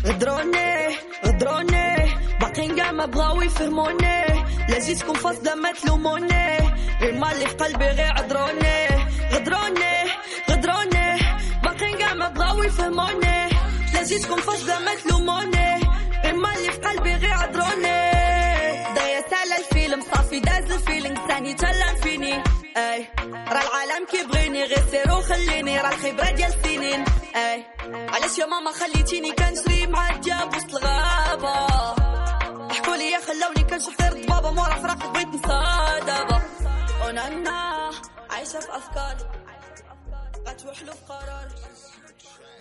غدروني 0.05 0.87
غدروني 1.25 1.95
باقيين 2.41 2.75
كاع 2.75 2.91
ما 2.91 3.05
بغاو 3.05 3.41
يفهموني. 3.41 4.38
لا 4.69 4.79
جيتكم 4.79 5.13
فاصلة 5.13 5.55
ما 5.55 5.71
تلوموني 5.71 6.57
غير 7.01 7.09
اللي 7.31 7.47
في 7.47 7.55
قلبي 7.55 7.85
غير 7.85 8.11
عذروني 8.17 8.87
غدروني 9.31 9.95
غدروني 10.49 11.19
باقيين 11.63 11.97
كاع 11.97 12.13
ما 12.13 12.29
بغاو 12.29 12.63
يفهموني 12.63 13.49
لا 13.93 14.03
جيتكم 14.03 14.35
فاصلة 14.41 14.79
ما 14.79 14.95
تلوموني 14.95 15.79
غير 16.23 16.35
اللي 16.35 16.71
في 16.71 16.77
قلبي 16.79 17.13
غير 17.15 17.33
عذروني 17.33 17.99
ضيعت 18.95 19.33
على 19.33 19.57
الفيلم 19.59 20.01
صافي 20.01 20.39
داز 20.39 20.71
ال 20.71 20.78
feeling 20.78 21.27
ثاني 21.27 21.53
تلم 21.53 21.95
فيني. 22.03 22.43
أي 22.77 23.07
راه 23.25 23.61
العالم 23.61 24.05
كيبغيني. 24.11 24.63
غير 24.63 24.83
سير 24.91 25.11
وخليني 25.11 25.77
راه 25.81 25.89
الخبرة 25.89 26.31
ديال 26.31 26.49
السنين 26.53 27.03
أي 27.35 27.63
علاش 27.87 28.37
يا 28.37 28.45
ماما 28.45 28.71
خليتيني 28.71 29.31
كنجري 29.31 29.87
مع 29.87 30.09
الدياب 30.09 30.55
وسط 30.55 30.75
الغابة؟ 30.75 32.08
حكوا 32.69 32.95
لي 32.95 33.17
خلاوني 33.21 33.63
كنشوف 33.63 34.01
غير 34.01 34.11
الضبابة 34.13 34.51
مورا 34.51 34.75
فراق 34.75 35.11
بغيت 35.13 35.27
دابا 36.05 36.41
ونانا 37.05 37.91
عايشة 38.29 38.59
في 38.59 38.77
أفكاري 38.77 39.25
غتوحلو 40.47 40.91
في 40.93 41.05
قراري 41.13 41.55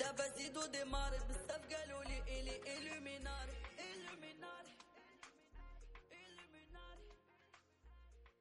دابا 0.01 0.25
زيدو 0.39 0.61
ديماري 0.67 1.19